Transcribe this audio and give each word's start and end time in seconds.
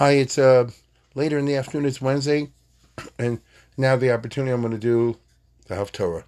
Hi, 0.00 0.12
it's 0.12 0.38
uh, 0.38 0.70
later 1.14 1.36
in 1.36 1.44
the 1.44 1.56
afternoon. 1.56 1.84
It's 1.84 2.00
Wednesday, 2.00 2.48
and 3.18 3.38
now 3.76 3.96
the 3.96 4.10
opportunity 4.12 4.50
I'm 4.50 4.62
going 4.62 4.72
to 4.72 4.78
do 4.78 5.18
the 5.66 5.74
Haftorah. 5.74 6.24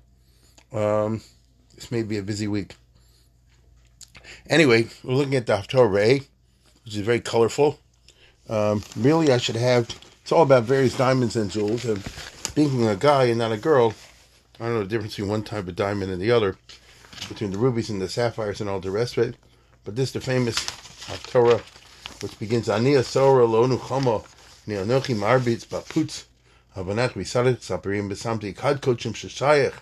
Um, 0.74 1.22
this 1.74 1.90
may 1.90 2.02
be 2.02 2.18
a 2.18 2.22
busy 2.22 2.46
week. 2.46 2.74
Anyway, 4.50 4.88
we're 5.02 5.14
looking 5.14 5.36
at 5.36 5.46
the 5.46 5.54
Haftorah, 5.54 6.16
eh? 6.16 6.18
which 6.84 6.96
is 6.96 7.00
very 7.00 7.20
colorful. 7.20 7.78
Um, 8.46 8.82
really, 8.94 9.32
I 9.32 9.38
should 9.38 9.56
have. 9.56 9.88
It's 10.20 10.32
all 10.32 10.42
about 10.42 10.64
various 10.64 10.94
diamonds 10.94 11.34
and 11.34 11.50
jewels. 11.50 11.86
And 11.86 12.06
being 12.54 12.86
a 12.86 12.94
guy 12.94 13.24
and 13.24 13.38
not 13.38 13.52
a 13.52 13.56
girl, 13.56 13.94
I 14.60 14.66
don't 14.66 14.74
know 14.74 14.80
the 14.80 14.86
difference 14.86 15.14
between 15.14 15.30
one 15.30 15.44
type 15.44 15.66
of 15.66 15.76
diamond 15.76 16.12
and 16.12 16.20
the 16.20 16.30
other, 16.30 16.58
between 17.26 17.52
the 17.52 17.56
rubies 17.56 17.88
and 17.88 18.02
the 18.02 18.10
sapphires 18.10 18.60
and 18.60 18.68
all 18.68 18.80
the 18.80 18.90
rest 18.90 19.16
of 19.16 19.28
it. 19.28 19.36
But 19.82 19.96
this 19.96 20.10
is 20.10 20.12
the 20.12 20.20
famous 20.20 20.56
Haftorah, 20.56 21.62
which 22.20 22.38
begins 22.38 22.68
Ania 22.68 23.04
Sora 23.04 23.44
Lo 23.44 23.66
Nuchama 23.66 24.24
Neonochi 24.66 25.14
Marbitz 25.14 25.66
Baputz 25.66 26.24
Habanach 26.76 27.12
Visalit 27.12 27.58
Saperim 27.58 28.10
Besamti 28.10 28.56
Kad 28.56 28.80
Kochim 28.80 29.12
Shashayach 29.12 29.74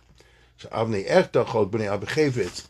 Avni 0.70 1.08
Echta 1.08 1.46
Chod 1.46 1.70
Bnei 1.70 1.98
Abchevitz. 1.98 2.66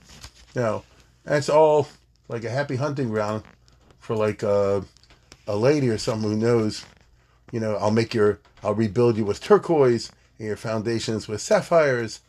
Now, 0.55 0.85
that's 1.25 1.49
all 1.49 1.89
like 2.29 2.45
a 2.45 2.51
happy 2.51 2.77
hunting 2.77 3.09
ground 3.09 3.43
for 3.99 4.17
like 4.17 4.43
a, 4.43 4.85
a 5.47 5.57
lady 5.57 5.89
or 5.89 5.99
someone 5.99 6.33
who 6.33 6.39
knows, 6.39 6.85
you 7.53 7.61
know, 7.61 7.77
I'll 7.77 7.91
make 7.91 8.15
your, 8.15 8.41
I'll 8.63 8.75
rebuild 8.75 9.17
you 9.17 9.25
with 9.25 9.41
turquoise 9.41 10.11
and 10.39 10.47
your 10.47 10.57
foundations 10.57 11.29
with 11.29 11.41
sapphires, 11.41 12.21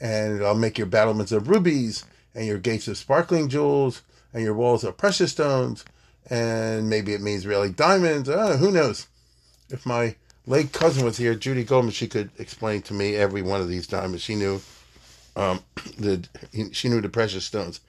and 0.00 0.44
I'll 0.44 0.54
make 0.54 0.78
your 0.78 0.86
battlements 0.86 1.32
of 1.32 1.48
rubies 1.48 2.04
and 2.34 2.46
your 2.46 2.58
gates 2.58 2.88
of 2.88 2.98
sparkling 2.98 3.48
jewels 3.48 4.02
and 4.34 4.42
your 4.42 4.54
walls 4.54 4.84
of 4.84 4.96
precious 4.96 5.32
stones, 5.32 5.84
and 6.30 6.88
maybe 6.88 7.12
it 7.14 7.20
means 7.20 7.46
really 7.46 7.70
diamonds. 7.70 8.28
Who 8.28 8.70
knows? 8.70 9.06
If 9.70 9.86
my 9.86 10.16
late 10.46 10.72
cousin 10.72 11.04
was 11.04 11.16
here, 11.16 11.34
Judy 11.34 11.64
Goldman, 11.64 11.92
she 11.92 12.08
could 12.08 12.30
explain 12.38 12.82
to 12.82 12.94
me 12.94 13.16
every 13.16 13.42
one 13.42 13.60
of 13.60 13.68
these 13.68 13.86
diamonds. 13.86 14.22
She 14.22 14.34
knew 14.34 14.60
um, 15.36 15.60
the 15.98 16.26
she 16.72 16.88
knew 16.88 17.00
the 17.00 17.08
precious 17.08 17.44
stones 17.44 17.80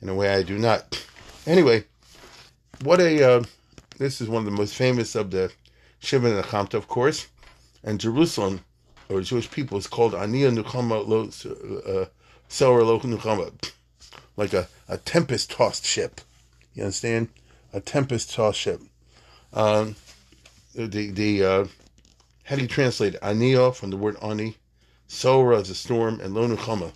in 0.00 0.08
a 0.08 0.14
way 0.14 0.30
I 0.34 0.42
do 0.42 0.58
not. 0.58 1.06
Anyway, 1.46 1.84
what 2.82 3.00
a 3.00 3.22
uh, 3.22 3.44
this 3.98 4.20
is 4.20 4.28
one 4.28 4.40
of 4.40 4.44
the 4.44 4.56
most 4.56 4.74
famous 4.74 5.14
of 5.14 5.30
the 5.30 5.52
Shiva 6.00 6.36
and 6.36 6.44
Achamta, 6.44 6.74
of 6.74 6.88
course, 6.88 7.26
and 7.82 8.00
Jerusalem 8.00 8.64
or 9.08 9.20
Jewish 9.22 9.50
people 9.50 9.78
is 9.78 9.86
called 9.86 10.12
Ania 10.12 10.54
Nuchama 10.54 11.06
Lo 11.06 12.02
uh, 12.02 12.06
Sora 12.48 12.84
Lo 12.84 13.00
Nuchama, 13.00 13.52
like 14.36 14.52
a, 14.52 14.68
a 14.88 14.98
tempest 14.98 15.50
tossed 15.50 15.84
ship. 15.84 16.20
You 16.74 16.84
understand? 16.84 17.28
A 17.72 17.80
tempest 17.80 18.32
tossed 18.32 18.58
ship. 18.58 18.80
Um, 19.52 19.96
the 20.74 21.10
the 21.10 21.44
uh, 21.44 21.66
how 22.44 22.56
do 22.56 22.62
you 22.62 22.68
translate 22.68 23.14
Ania 23.22 23.74
from 23.74 23.90
the 23.90 23.96
word 23.96 24.16
ani? 24.22 24.56
Sora 25.06 25.58
is 25.58 25.70
a 25.70 25.74
storm, 25.74 26.20
and 26.20 26.34
Lo 26.34 26.46
Nuchama. 26.46 26.92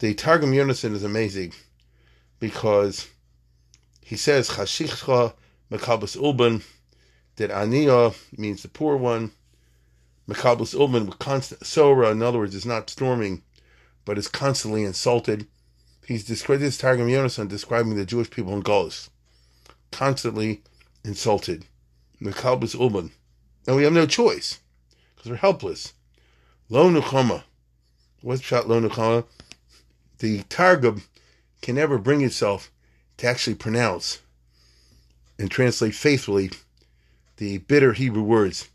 The 0.00 0.14
Targum 0.14 0.52
Yonason 0.52 0.92
is 0.92 1.04
amazing 1.04 1.52
because 2.40 3.08
he 4.00 4.16
says 4.16 4.50
Chashichcha 4.50 5.32
Mekabas 5.70 6.16
Ulban 6.20 6.62
that 7.36 7.50
Ania 7.50 8.14
means 8.36 8.62
the 8.62 8.68
poor 8.68 8.96
one. 8.96 9.30
Mekabas 10.28 10.74
Ulban 10.74 11.06
with 11.06 11.18
constant 11.18 11.64
Sora, 11.64 12.10
in 12.10 12.22
other 12.22 12.38
words, 12.38 12.54
is 12.54 12.66
not 12.66 12.90
storming, 12.90 13.42
but 14.04 14.18
is 14.18 14.28
constantly 14.28 14.84
insulted. 14.84 15.46
He's 16.06 16.24
described 16.24 16.62
this 16.62 16.78
Targum 16.78 17.06
Yonason 17.06 17.48
describing 17.48 17.94
the 17.94 18.04
Jewish 18.04 18.30
people 18.30 18.52
in 18.54 18.62
Golus, 18.62 19.08
constantly 19.92 20.62
insulted. 21.04 21.64
Mekabas 22.20 22.74
Ulban. 22.76 23.10
And 23.66 23.76
we 23.76 23.84
have 23.84 23.92
no 23.92 24.06
choice 24.06 24.60
because 25.14 25.30
we're 25.30 25.36
helpless. 25.36 25.92
Lo 26.68 26.90
Nuchama. 26.90 27.44
What's 28.22 28.42
shot 28.42 28.68
Lo 28.68 28.80
Nuchama? 28.80 29.24
The 30.18 30.42
Targum 30.44 31.02
can 31.60 31.76
never 31.76 31.98
bring 31.98 32.22
itself 32.22 32.70
to 33.18 33.26
actually 33.26 33.54
pronounce 33.54 34.20
and 35.38 35.50
translate 35.50 35.94
faithfully 35.94 36.50
the 37.36 37.58
bitter 37.58 37.92
Hebrew 37.92 38.22
words, 38.22 38.68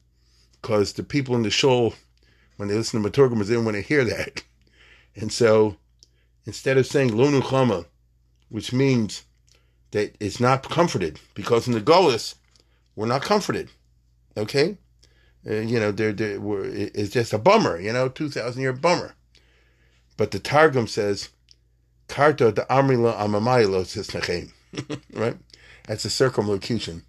because 0.62 0.94
the 0.94 1.04
people 1.04 1.36
in 1.36 1.44
the 1.44 1.50
shul, 1.50 1.94
when 2.58 2.68
they 2.68 2.76
listen 2.76 3.02
to 3.02 3.10
Maturgamers, 3.10 3.46
they 3.48 3.54
don't 3.54 3.66
want 3.66 3.76
to 3.76 3.82
hear 3.82 4.04
that. 4.04 4.44
And 5.16 5.32
so, 5.32 5.78
instead 6.46 6.78
of 6.78 6.86
saying 6.86 7.16
Lo 7.16 7.28
Nuchama, 7.28 7.86
which 8.50 8.74
means 8.74 9.24
that 9.92 10.16
it's 10.20 10.40
not 10.40 10.64
comforted, 10.64 11.20
because 11.34 11.68
in 11.68 11.74
the 11.74 11.82
Golis, 11.82 12.36
we're 12.96 13.08
not 13.08 13.22
comforted. 13.22 13.70
Okay? 14.36 14.78
Uh, 15.50 15.56
you 15.56 15.80
know, 15.80 15.92
they're, 15.92 16.14
they're, 16.14 16.40
it's 16.64 17.12
just 17.12 17.34
a 17.34 17.38
bummer, 17.38 17.80
you 17.80 17.94
know, 17.94 18.10
2,000 18.10 18.62
year 18.62 18.74
bummer. 18.74 19.16
But 20.18 20.32
the 20.32 20.40
Targum 20.40 20.88
says, 20.88 21.30
Karta 22.08 22.52
the 22.52 22.66
Amrila 22.70 23.18
Amamaylo 23.18 23.84
Sisnachem. 23.84 24.52
Right? 25.14 25.38
That's 25.88 26.06
a 26.06 26.10
circumlocution. 26.10 27.04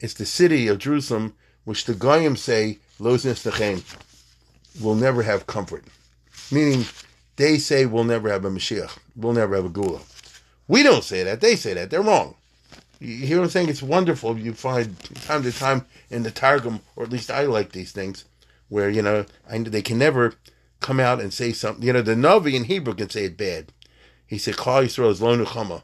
It's 0.00 0.14
the 0.14 0.26
city 0.26 0.68
of 0.68 0.78
Jerusalem 0.78 1.34
which 1.64 1.84
the 1.84 1.94
Goyim 1.94 2.36
say, 2.36 2.78
Los 2.98 3.24
Nisnachem, 3.24 3.82
will 4.82 4.94
never 4.94 5.22
have 5.22 5.46
comfort. 5.46 5.84
Meaning, 6.50 6.84
they 7.36 7.58
say 7.58 7.86
we'll 7.86 8.04
never 8.04 8.28
have 8.28 8.44
a 8.44 8.50
Mashiach. 8.50 8.96
We'll 9.16 9.32
never 9.32 9.56
have 9.56 9.64
a 9.64 9.70
Gula. 9.70 10.00
We 10.66 10.82
don't 10.82 11.04
say 11.04 11.22
that. 11.24 11.40
They 11.40 11.56
say 11.56 11.74
that. 11.74 11.90
They're 11.90 12.02
wrong. 12.02 12.36
You 13.00 13.26
hear 13.26 13.38
what 13.38 13.44
I'm 13.44 13.50
saying? 13.50 13.68
It's 13.68 13.82
wonderful. 13.82 14.38
You 14.38 14.54
find 14.54 14.98
time 15.26 15.42
to 15.42 15.52
time 15.52 15.84
in 16.10 16.22
the 16.22 16.30
Targum, 16.30 16.80
or 16.96 17.04
at 17.04 17.10
least 17.10 17.30
I 17.30 17.42
like 17.42 17.72
these 17.72 17.92
things, 17.92 18.24
where, 18.68 18.88
you 18.88 19.02
know, 19.02 19.26
I, 19.50 19.58
they 19.58 19.82
can 19.82 19.98
never 19.98 20.34
come 20.80 21.00
out 21.00 21.20
and 21.20 21.32
say 21.32 21.52
something. 21.52 21.84
You 21.84 21.92
know, 21.92 22.02
the 22.02 22.14
Navi 22.14 22.54
in 22.54 22.64
Hebrew 22.64 22.94
can 22.94 23.10
say 23.10 23.24
it 23.24 23.36
bad. 23.36 23.72
He 24.26 24.38
said, 24.38 24.54
Klal 24.54 24.84
Yisrael 24.84 25.10
is 25.10 25.20
lo 25.20 25.36
nechama. 25.36 25.82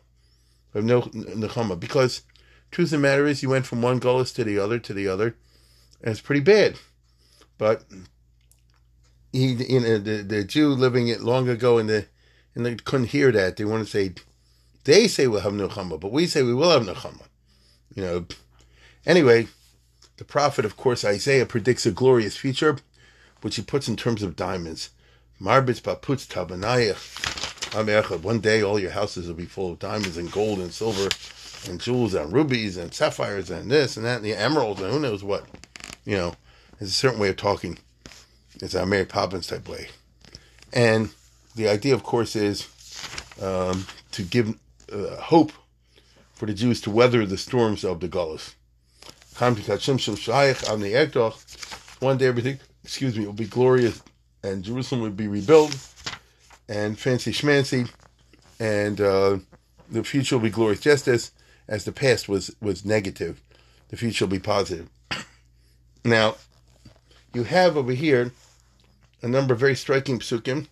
Have 0.75 0.85
no 0.85 1.03
nechama. 1.03 1.79
Because 1.79 2.23
truth 2.71 2.89
of 2.89 2.93
the 2.93 2.99
matter 2.99 3.27
is, 3.27 3.43
you 3.43 3.51
went 3.51 3.67
from 3.67 3.83
one 3.83 4.01
gullus 4.01 4.35
to 4.35 4.45
the 4.45 4.59
other 4.59 4.79
to 4.79 4.95
the 4.95 5.09
other, 5.09 5.37
and 6.01 6.13
it's 6.13 6.21
pretty 6.21 6.41
bad. 6.41 6.77
But 7.59 7.85
he, 9.33 9.53
you 9.53 9.81
know, 9.81 9.99
the, 9.99 10.23
the 10.23 10.45
Jew 10.45 10.71
living 10.71 11.09
it 11.09 11.21
long 11.21 11.49
ago, 11.49 11.83
the 11.83 12.07
and 12.55 12.67
they 12.67 12.77
couldn't 12.77 13.07
hear 13.09 13.31
that. 13.33 13.57
They 13.57 13.65
want 13.65 13.85
to 13.85 13.91
say, 13.91 14.13
they 14.91 15.07
say 15.07 15.29
we'll 15.29 15.41
have 15.41 15.53
nechama, 15.53 16.01
but 16.01 16.11
we 16.11 16.27
say 16.27 16.43
we 16.43 16.53
will 16.53 16.71
have 16.71 16.83
nechama. 16.83 17.23
You 17.95 18.03
know. 18.03 18.27
Anyway, 19.07 19.47
the 20.17 20.25
prophet, 20.25 20.65
of 20.65 20.77
course, 20.77 21.05
Isaiah 21.05 21.47
predicts 21.47 21.87
a 21.87 21.93
glorious 21.93 22.37
future, 22.37 22.77
which 23.41 23.55
he 23.55 23.63
puts 23.63 23.87
in 23.89 23.97
terms 23.97 24.23
of 24.23 24.35
diamonds. 24.35 24.91
Marbitz 25.41 25.81
paputz 25.81 26.27
tabanayach. 26.27 28.25
One 28.25 28.41
day, 28.41 28.63
all 28.63 28.81
your 28.81 28.91
houses 28.91 29.29
will 29.29 29.35
be 29.35 29.45
full 29.45 29.73
of 29.73 29.79
diamonds 29.79 30.17
and 30.17 30.31
gold 30.33 30.59
and 30.59 30.73
silver 30.73 31.09
and 31.69 31.81
jewels 31.81 32.15
and 32.15 32.33
rubies 32.33 32.77
and 32.77 32.93
sapphires 32.93 33.49
and 33.49 33.71
this 33.71 33.97
and 33.97 34.05
that 34.05 34.17
and 34.17 34.25
the 34.25 34.35
emeralds 34.35 34.81
and 34.81 34.93
who 34.93 34.99
knows 34.99 35.23
what. 35.23 35.47
You 36.05 36.17
know, 36.17 36.35
it's 36.81 36.91
a 36.91 36.95
certain 36.95 37.21
way 37.21 37.29
of 37.29 37.37
talking. 37.37 37.79
It's 38.57 38.75
a 38.75 38.85
Mary 38.85 39.05
Poppins 39.05 39.47
type 39.47 39.69
way. 39.69 39.89
And 40.73 41.11
the 41.55 41.69
idea, 41.69 41.95
of 41.95 42.03
course, 42.03 42.35
is 42.35 42.67
um, 43.41 43.87
to 44.13 44.23
give 44.23 44.59
uh, 44.93 45.17
hope 45.21 45.53
for 46.33 46.47
the 46.47 46.55
Jews 46.55 46.81
to 46.83 46.91
weather 46.91 47.27
the 47.27 47.39
storms 47.39 47.85
of 47.85 48.01
the 48.01 48.09
Gullus. 48.09 48.55
One 52.01 52.17
day 52.19 52.27
everything, 52.27 52.59
excuse 52.83 53.17
me, 53.17 53.27
will 53.27 53.33
be 53.33 53.47
glorious 53.47 54.03
and 54.43 54.65
Jerusalem 54.65 55.03
will 55.03 55.11
be 55.11 55.29
rebuilt 55.29 55.77
and 56.69 56.99
fancy 56.99 57.33
schmancy 57.33 57.91
and 58.59 59.01
uh, 59.01 59.39
the 59.91 60.05
future 60.05 60.37
will 60.37 60.45
be 60.45 60.51
glorious 60.51 60.81
just 60.81 61.09
as, 61.09 61.33
as 61.69 61.85
the 61.85 61.93
past 61.93 62.29
was, 62.29 62.55
was 62.61 62.85
negative. 62.85 63.43
The 63.89 63.97
future 63.97 64.25
will 64.25 64.31
be 64.33 64.39
positive. 64.39 64.89
Now, 66.05 66.37
you 67.35 67.45
have 67.45 67.77
over 67.77 67.93
here 67.93 68.33
a 69.23 69.29
number 69.29 69.53
of 69.53 69.61
very 69.61 69.77
striking 69.77 70.19
psukim, 70.19 70.67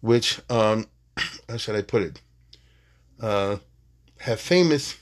which, 0.00 0.40
um, 0.48 0.86
how 1.48 1.56
should 1.56 1.74
I 1.74 1.82
put 1.82 2.02
it, 2.02 2.21
uh, 3.22 3.56
have 4.18 4.40
famous 4.40 4.96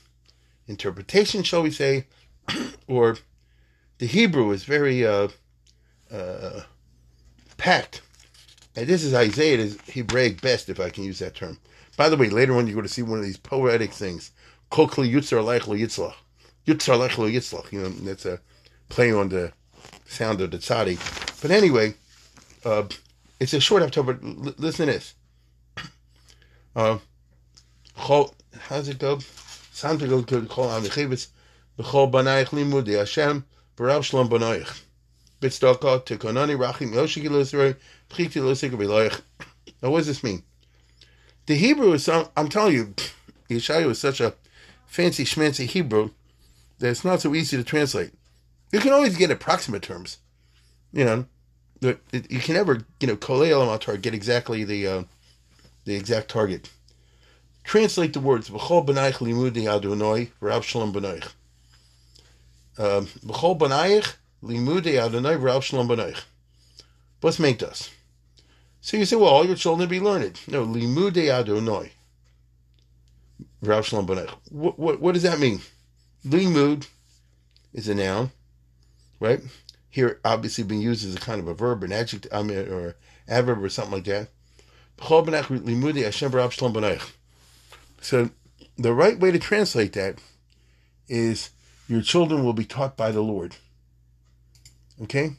interpretation, 0.67 1.43
shall 1.43 1.63
we 1.63 1.71
say, 1.71 2.05
or 2.87 3.17
the 3.97 4.05
Hebrew 4.05 4.51
is 4.51 4.63
very 4.63 5.05
uh, 5.05 5.27
uh, 6.11 6.61
packed. 7.57 8.01
And 8.75 8.87
this 8.87 9.03
is 9.03 9.13
Isaiah, 9.13 9.57
is 9.57 9.77
Hebraic 9.87 10.41
best, 10.41 10.69
if 10.69 10.79
I 10.79 10.89
can 10.89 11.03
use 11.03 11.19
that 11.19 11.35
term. 11.35 11.59
By 11.97 12.09
the 12.09 12.17
way, 12.17 12.29
later 12.29 12.55
on 12.55 12.67
you're 12.67 12.75
going 12.75 12.87
to 12.87 12.93
see 12.93 13.01
one 13.01 13.19
of 13.19 13.25
these 13.25 13.37
poetic 13.37 13.91
things. 13.91 14.31
Kokli 14.71 15.11
Yutzar 15.11 15.43
Leichlo 15.43 15.77
Yitzlach. 15.77 16.15
Yutzar 16.65 16.97
Leichlo 16.97 17.31
Yitzlach. 17.31 17.71
You 17.71 17.81
know, 17.81 17.89
that's 17.89 18.25
a 18.25 18.39
play 18.87 19.11
on 19.11 19.29
the 19.29 19.51
sound 20.05 20.39
of 20.41 20.51
the 20.51 20.57
tzadi. 20.57 20.97
But 21.41 21.51
anyway, 21.51 21.95
uh, 22.63 22.83
it's 23.39 23.53
a 23.53 23.59
short 23.59 23.83
October. 23.83 24.17
L- 24.23 24.55
listen 24.57 24.87
to 24.87 24.93
this. 24.93 25.15
Uh, 26.73 26.99
how's 27.95 28.87
it 28.87 28.99
go? 28.99 29.19
To 29.19 30.07
go 30.07 30.21
to 30.21 30.37
on 30.61 30.83
the. 30.83 31.27
B'chol 31.79 32.11
banayich 32.11 32.49
limudi 32.49 32.97
Hashem 32.97 33.45
b'rav 33.77 34.03
shalom 34.03 34.29
banayich. 34.29 34.81
Bitzdaka 35.41 36.05
tekonani 36.05 36.57
rachim 36.57 36.93
yoshiki 36.93 37.29
l'isrei 37.29 37.75
p'chiti 38.09 38.41
l'isik 38.41 38.71
v'loich. 38.71 39.21
Now 39.81 39.89
what 39.89 39.99
does 39.99 40.07
this 40.07 40.23
mean? 40.23 40.43
The 41.47 41.55
Hebrew 41.55 41.93
is, 41.93 42.07
I'm 42.07 42.49
telling 42.49 42.73
you, 42.73 42.93
Yeshayahu 43.49 43.91
is 43.91 43.99
such 43.99 44.21
a 44.21 44.35
fancy 44.85 45.23
schmancy 45.23 45.65
Hebrew 45.65 46.11
that 46.79 46.89
it's 46.89 47.05
not 47.05 47.21
so 47.21 47.33
easy 47.33 47.57
to 47.57 47.63
translate. 47.63 48.11
You 48.71 48.79
can 48.79 48.93
always 48.93 49.17
get 49.17 49.31
approximate 49.31 49.81
terms. 49.81 50.17
You 50.93 51.05
know, 51.05 51.25
you 51.81 52.39
can 52.39 52.55
never, 52.55 52.85
you 52.99 53.07
know, 53.07 53.15
kolei 53.15 54.01
get 54.01 54.13
exactly 54.13 54.63
the 54.63 54.87
uh, 54.87 55.03
the 55.85 55.95
exact 55.95 56.29
target. 56.29 56.69
Translate 57.63 58.13
the 58.13 58.19
words 58.19 58.49
"B'chol 58.49 58.85
b'naich 58.85 59.19
limudi 59.19 59.67
Adonai 59.67 60.31
Rav 60.39 60.65
Shalom 60.65 60.91
b'naich." 60.93 61.31
Um, 62.77 63.07
B'chol 63.25 63.57
b'naich 63.57 64.15
limudi 64.43 64.97
Adonai 64.97 65.35
Rav 65.35 65.63
Shalom 65.63 65.87
b'naich. 65.87 66.23
Meant 67.39 67.63
us? 67.63 67.89
So 68.81 68.97
you 68.97 69.05
say, 69.05 69.15
well, 69.15 69.29
all 69.29 69.45
your 69.45 69.55
children 69.55 69.87
be 69.87 69.99
learned. 69.99 70.39
No, 70.47 70.65
limudi 70.65 71.29
Adonai 71.29 71.91
Rav 73.61 73.85
Shalom 73.85 74.07
b'naich. 74.07 74.31
What, 74.49 74.79
what, 74.79 74.99
what 74.99 75.13
does 75.13 75.23
that 75.23 75.39
mean? 75.39 75.61
Limud 76.25 76.87
is 77.73 77.87
a 77.87 77.95
noun, 77.95 78.31
right? 79.19 79.41
Here, 79.89 80.19
obviously, 80.23 80.63
being 80.63 80.81
used 80.81 81.05
as 81.05 81.15
a 81.15 81.19
kind 81.19 81.39
of 81.39 81.47
a 81.47 81.53
verb, 81.53 81.83
an 81.83 81.91
adjective, 81.91 82.31
I 82.33 82.43
mean, 82.43 82.57
or 82.57 82.95
adverb, 83.27 83.63
or 83.63 83.69
something 83.69 83.93
like 83.93 84.05
that. 84.05 84.29
So 88.01 88.31
the 88.77 88.93
right 88.93 89.17
way 89.17 89.31
to 89.31 89.39
translate 89.39 89.93
that 89.93 90.19
is 91.07 91.51
your 91.87 92.01
children 92.01 92.43
will 92.43 92.53
be 92.53 92.65
taught 92.65 92.97
by 92.97 93.11
the 93.11 93.21
Lord. 93.21 93.55
Okay? 95.01 95.31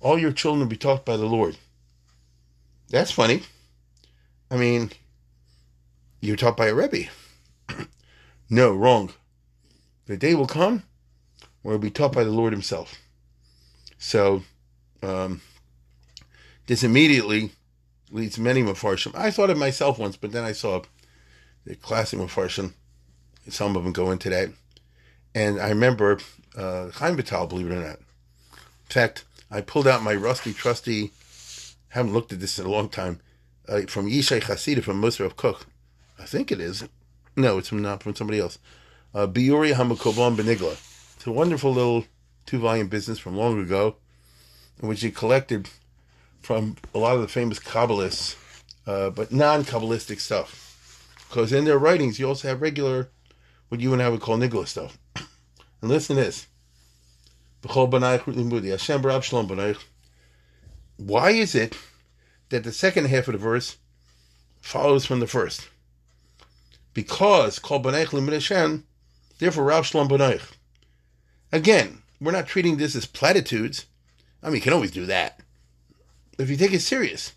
All 0.00 0.18
your 0.18 0.32
children 0.32 0.60
will 0.60 0.68
be 0.68 0.76
taught 0.76 1.04
by 1.04 1.16
the 1.16 1.26
Lord. 1.26 1.56
That's 2.88 3.10
funny. 3.10 3.42
I 4.50 4.56
mean, 4.56 4.92
you're 6.20 6.36
taught 6.36 6.56
by 6.56 6.66
a 6.66 6.74
Rebbe. 6.74 7.08
no, 8.50 8.72
wrong. 8.72 9.12
The 10.06 10.16
day 10.16 10.34
will 10.34 10.46
come 10.46 10.82
where 11.62 11.74
you'll 11.74 11.82
be 11.82 11.90
taught 11.90 12.12
by 12.12 12.24
the 12.24 12.30
Lord 12.30 12.52
Himself. 12.52 12.98
So, 13.98 14.42
um, 15.02 15.40
this 16.66 16.82
immediately 16.82 17.52
leads 18.10 18.38
many 18.38 18.62
mafarshim. 18.62 19.14
I 19.14 19.30
thought 19.30 19.50
of 19.50 19.58
myself 19.58 19.98
once, 19.98 20.16
but 20.16 20.32
then 20.32 20.44
I 20.44 20.52
saw 20.52 20.82
the 21.64 21.74
classic 21.76 22.18
mafarshim. 22.18 22.72
Some 23.48 23.76
of 23.76 23.84
them 23.84 23.92
go 23.92 24.10
into 24.10 24.30
that, 24.30 24.50
and 25.34 25.60
I 25.60 25.68
remember 25.68 26.18
uh, 26.56 26.90
Chaim 26.90 27.16
Vital, 27.16 27.46
believe 27.46 27.70
it 27.70 27.74
or 27.74 27.80
not. 27.80 27.98
In 27.98 28.90
fact, 28.90 29.24
I 29.50 29.60
pulled 29.60 29.86
out 29.86 30.02
my 30.02 30.14
rusty, 30.14 30.52
trusty. 30.52 31.12
Haven't 31.88 32.12
looked 32.12 32.32
at 32.32 32.40
this 32.40 32.58
in 32.58 32.66
a 32.66 32.70
long 32.70 32.88
time. 32.88 33.20
Uh, 33.68 33.82
from 33.82 34.08
Yishai 34.08 34.42
Chasida 34.42 34.82
from 34.82 35.00
Musar 35.00 35.24
of 35.24 35.36
Cook, 35.36 35.66
I 36.18 36.24
think 36.24 36.52
it 36.52 36.60
is. 36.60 36.86
No, 37.36 37.58
it's 37.58 37.68
from 37.68 37.82
not 37.82 38.02
from 38.02 38.14
somebody 38.14 38.38
else. 38.38 38.58
Uh, 39.14 39.26
Biuri 39.26 39.72
Hamakovam 39.72 40.36
Benigla. 40.36 40.72
It's 41.16 41.26
a 41.26 41.32
wonderful 41.32 41.72
little 41.72 42.04
two 42.46 42.58
volume 42.58 42.88
business 42.88 43.18
from 43.18 43.36
long 43.36 43.60
ago, 43.60 43.96
in 44.82 44.88
which 44.88 45.00
he 45.00 45.10
collected 45.10 45.68
from 46.42 46.76
a 46.94 46.98
lot 46.98 47.16
of 47.16 47.22
the 47.22 47.28
famous 47.28 47.58
Kabbalists, 47.58 48.36
uh, 48.86 49.10
but 49.10 49.32
non 49.32 49.64
Kabbalistic 49.64 50.20
stuff. 50.20 50.73
Because 51.34 51.52
in 51.52 51.64
their 51.64 51.80
writings, 51.80 52.20
you 52.20 52.28
also 52.28 52.46
have 52.46 52.62
regular, 52.62 53.10
what 53.68 53.80
you 53.80 53.92
and 53.92 54.00
I 54.00 54.08
would 54.08 54.20
call 54.20 54.38
Nigla 54.38 54.68
stuff. 54.68 54.96
and 55.16 55.90
listen 55.90 56.14
to 56.14 56.22
this. 56.22 56.46
Why 60.96 61.30
is 61.30 61.54
it 61.56 61.76
that 62.50 62.62
the 62.62 62.70
second 62.70 63.06
half 63.06 63.26
of 63.26 63.32
the 63.32 63.38
verse 63.38 63.78
follows 64.60 65.04
from 65.04 65.18
the 65.18 65.26
first? 65.26 65.68
Because 66.92 67.58
therefore 69.40 69.64
Rav 69.64 69.86
Shalom 69.86 70.38
Again, 71.50 72.02
we're 72.20 72.30
not 72.30 72.46
treating 72.46 72.76
this 72.76 72.94
as 72.94 73.06
platitudes. 73.06 73.86
I 74.40 74.46
mean, 74.46 74.54
you 74.54 74.60
can 74.60 74.72
always 74.72 74.92
do 74.92 75.06
that 75.06 75.40
if 76.38 76.48
you 76.48 76.56
take 76.56 76.72
it 76.72 76.82
serious. 76.82 77.32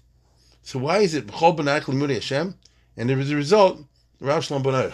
So 0.62 0.78
why 0.78 1.00
is 1.00 1.16
it 1.16 1.26
B'chol 1.26 1.58
Limudi 1.58 2.14
Hashem? 2.14 2.60
And 2.98 3.12
as 3.12 3.32
a 3.32 3.36
result, 3.36 3.86
Rav 4.20 4.44
Shalom. 4.44 4.66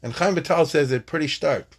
And 0.00 0.12
Chaim 0.12 0.36
Vital 0.36 0.64
says 0.64 0.92
it 0.92 1.06
pretty 1.06 1.26
stark. 1.26 1.76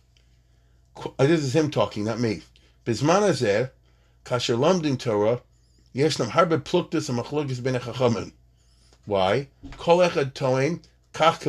Uh, 0.97 1.25
this 1.25 1.41
is 1.41 1.55
him 1.55 1.71
talking, 1.71 2.03
not 2.03 2.19
me. 2.19 2.41
Bizman 2.85 3.21
Azer, 3.21 3.71
Kasher 4.25 4.57
Lamdin 4.57 4.99
Torah, 4.99 5.41
Yeshnam 5.95 6.31
Harbe 6.31 6.53
and 6.53 6.63
Machlokis 6.63 7.63
Ben. 7.63 8.33
Why? 9.05 9.47
Kol 9.77 9.99
Echad 9.99 10.33
Toim, 10.33 10.83
Kach. 11.13 11.45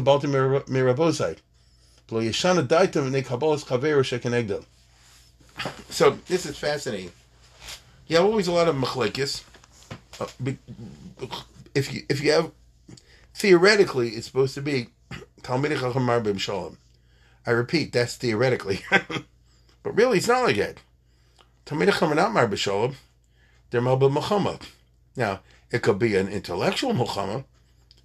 Lo 2.10 2.20
Yeshana 2.20 2.66
Chaveru 2.68 4.04
Shekenegdel. 4.04 4.64
So 5.90 6.12
this 6.26 6.46
is 6.46 6.56
fascinating. 6.56 7.10
You 8.06 8.16
have 8.16 8.24
always 8.24 8.46
a 8.46 8.52
lot 8.52 8.68
of 8.68 8.76
machlekes 8.76 9.42
if 11.74 11.92
you 11.92 12.02
if 12.08 12.22
you 12.22 12.32
have 12.32 12.50
theoretically, 13.40 14.10
it's 14.10 14.26
supposed 14.26 14.54
to 14.54 14.62
be 14.62 14.88
Talmid 15.42 15.78
Chacham 15.80 16.22
Bim 16.22 16.36
Shalom. 16.36 16.76
I 17.46 17.52
repeat, 17.52 17.92
that's 17.92 18.16
theoretically, 18.16 18.84
but 18.90 19.96
really, 19.96 20.18
it's 20.18 20.28
not 20.28 20.44
like 20.44 20.56
that. 20.56 20.78
Talmid 21.64 21.86
Chacham 21.86 22.14
not 22.14 22.32
Mar 22.32 22.54
Shalom; 22.54 22.96
they're 23.70 23.80
Malba 23.80 24.12
Muhammad. 24.12 24.60
Now, 25.16 25.40
it 25.70 25.82
could 25.82 25.98
be 25.98 26.16
an 26.16 26.28
intellectual 26.28 26.92
Muhammad, 26.92 27.44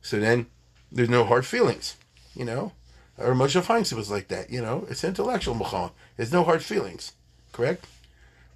so 0.01 0.19
then 0.19 0.48
there's 0.91 1.09
no 1.09 1.25
hard 1.25 1.45
feelings, 1.45 1.98
you 2.33 2.45
know. 2.45 2.71
Or 3.17 3.33
Moshe 3.33 3.62
Feinstein 3.62 3.93
was 3.93 4.09
like 4.09 4.29
that, 4.29 4.50
you 4.50 4.62
know. 4.62 4.88
It's 4.89 5.03
intellectual 5.03 5.55
Muhammad. 5.55 5.91
There's 6.15 6.33
no 6.33 6.43
hard 6.43 6.63
feelings, 6.63 7.12
correct? 7.51 7.86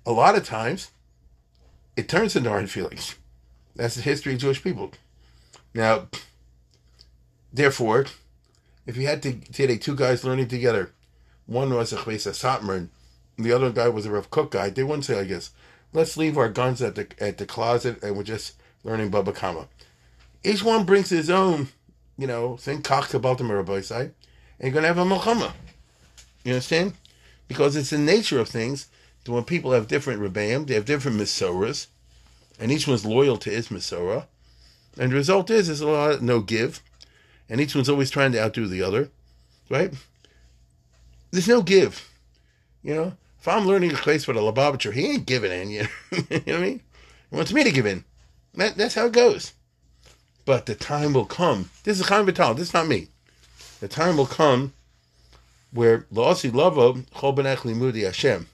A 0.06 0.12
lot 0.12 0.36
of 0.36 0.46
times, 0.46 0.92
it 1.98 2.08
turns 2.08 2.36
into 2.36 2.50
hard 2.50 2.70
feelings. 2.70 3.15
That's 3.75 3.96
the 3.96 4.01
history 4.01 4.34
of 4.34 4.39
Jewish 4.39 4.63
people. 4.63 4.92
Now, 5.74 6.08
therefore, 7.53 8.06
if 8.86 8.98
you 8.98 9.08
had 9.08 9.22
to 9.24 9.34
take 9.34 9.82
two 9.82 9.96
guys 9.96 10.24
learning 10.24 10.48
together, 10.48 10.91
one 11.46 11.74
was 11.74 11.94
a 11.94 11.98
Chvesa 11.98 12.68
and 12.68 12.89
the 13.38 13.51
other 13.51 13.72
guy 13.72 13.88
was 13.88 14.06
a 14.06 14.12
Rav 14.12 14.29
Kook 14.29 14.51
guy, 14.51 14.70
they 14.70 14.84
wouldn't 14.84 15.06
say, 15.06 15.20
I 15.20 15.25
guess, 15.25 15.51
let's 15.94 16.18
leave 16.18 16.38
our 16.38 16.50
guns 16.50 16.82
at 16.82 16.96
the 16.96 17.08
at 17.20 17.38
the 17.38 17.46
closet 17.46 18.03
and 18.03 18.15
we're 18.15 18.24
just 18.24 18.53
learning 18.84 19.10
Baba 19.10 19.32
Kama. 19.32 19.68
Each 20.44 20.63
one 20.63 20.86
brings 20.86 21.10
his 21.10 21.29
own, 21.29 21.70
you 22.18 22.27
know, 22.27 22.58
thing, 22.58 22.82
Kach 22.82 23.10
Kabbalah 23.10 23.44
Rabbi 23.44 23.82
side, 23.82 24.13
and 24.60 24.68
you're 24.68 24.72
going 24.72 24.84
to 24.84 24.88
have 24.88 24.98
a 24.98 25.06
Muhammad. 25.06 25.51
You 26.44 26.53
understand? 26.53 26.94
Because 27.48 27.75
it's 27.75 27.89
the 27.89 27.98
nature 27.98 28.39
of 28.39 28.48
things 28.48 28.88
that 29.24 29.32
when 29.32 29.44
people 29.44 29.72
have 29.72 29.88
different 29.88 30.22
Rebbeim, 30.22 30.68
they 30.68 30.75
have 30.75 30.86
different 30.86 31.20
Misoras, 31.20 31.88
and 32.60 32.72
each 32.72 32.88
one's 32.88 33.06
loyal 33.06 33.38
to 33.38 33.50
his 33.50 33.68
Masorah. 33.70 34.25
And 34.98 35.12
the 35.12 35.15
result 35.15 35.50
is, 35.50 35.68
there's 35.68 35.82
a 35.82 35.88
lot 35.88 36.12
of 36.12 36.22
no 36.22 36.41
give, 36.41 36.82
and 37.50 37.60
each 37.60 37.75
one's 37.75 37.89
always 37.89 38.10
trying 38.10 38.32
to 38.34 38.41
outdo 38.41 38.68
the 38.68 38.82
other, 38.82 39.10
right? 39.70 39.94
There's 41.32 41.48
no 41.48 41.62
give, 41.62 42.10
you 42.84 42.94
know. 42.94 43.13
If 43.39 43.48
I'm 43.48 43.65
learning 43.65 43.94
a 43.94 43.96
place 43.96 44.27
with 44.27 44.36
a 44.36 44.41
Lubavitcher, 44.41 44.94
he 44.94 45.12
ain't 45.12 45.25
giving 45.25 45.51
in, 45.51 45.70
you 45.70 45.82
know, 46.12 46.18
you 46.18 46.22
know 46.22 46.39
what 46.46 46.56
I 46.56 46.62
mean? 46.62 46.82
He 47.29 47.36
wants 47.36 47.53
me 47.53 47.63
to 47.63 47.72
give 47.72 47.86
in. 47.86 48.03
That, 48.56 48.75
that's 48.75 48.96
how 48.96 49.06
it 49.06 49.13
goes. 49.13 49.53
But 50.46 50.65
the 50.65 50.75
time 50.75 51.13
will 51.13 51.25
come. 51.25 51.70
This 51.84 52.00
is 52.00 52.08
Chaim 52.08 52.25
Vital. 52.25 52.53
This 52.53 52.70
is 52.70 52.74
not 52.74 52.88
me. 52.88 53.08
The 53.79 53.88
time 53.88 54.18
will 54.18 54.25
come 54.25 54.74
where 55.72 56.00
La'asi 56.13 56.53
Lavo 56.53 56.94
Chol 56.94 57.36
Benech 57.36 57.60
Limudi 57.60 58.03
Hashem. 58.03 58.48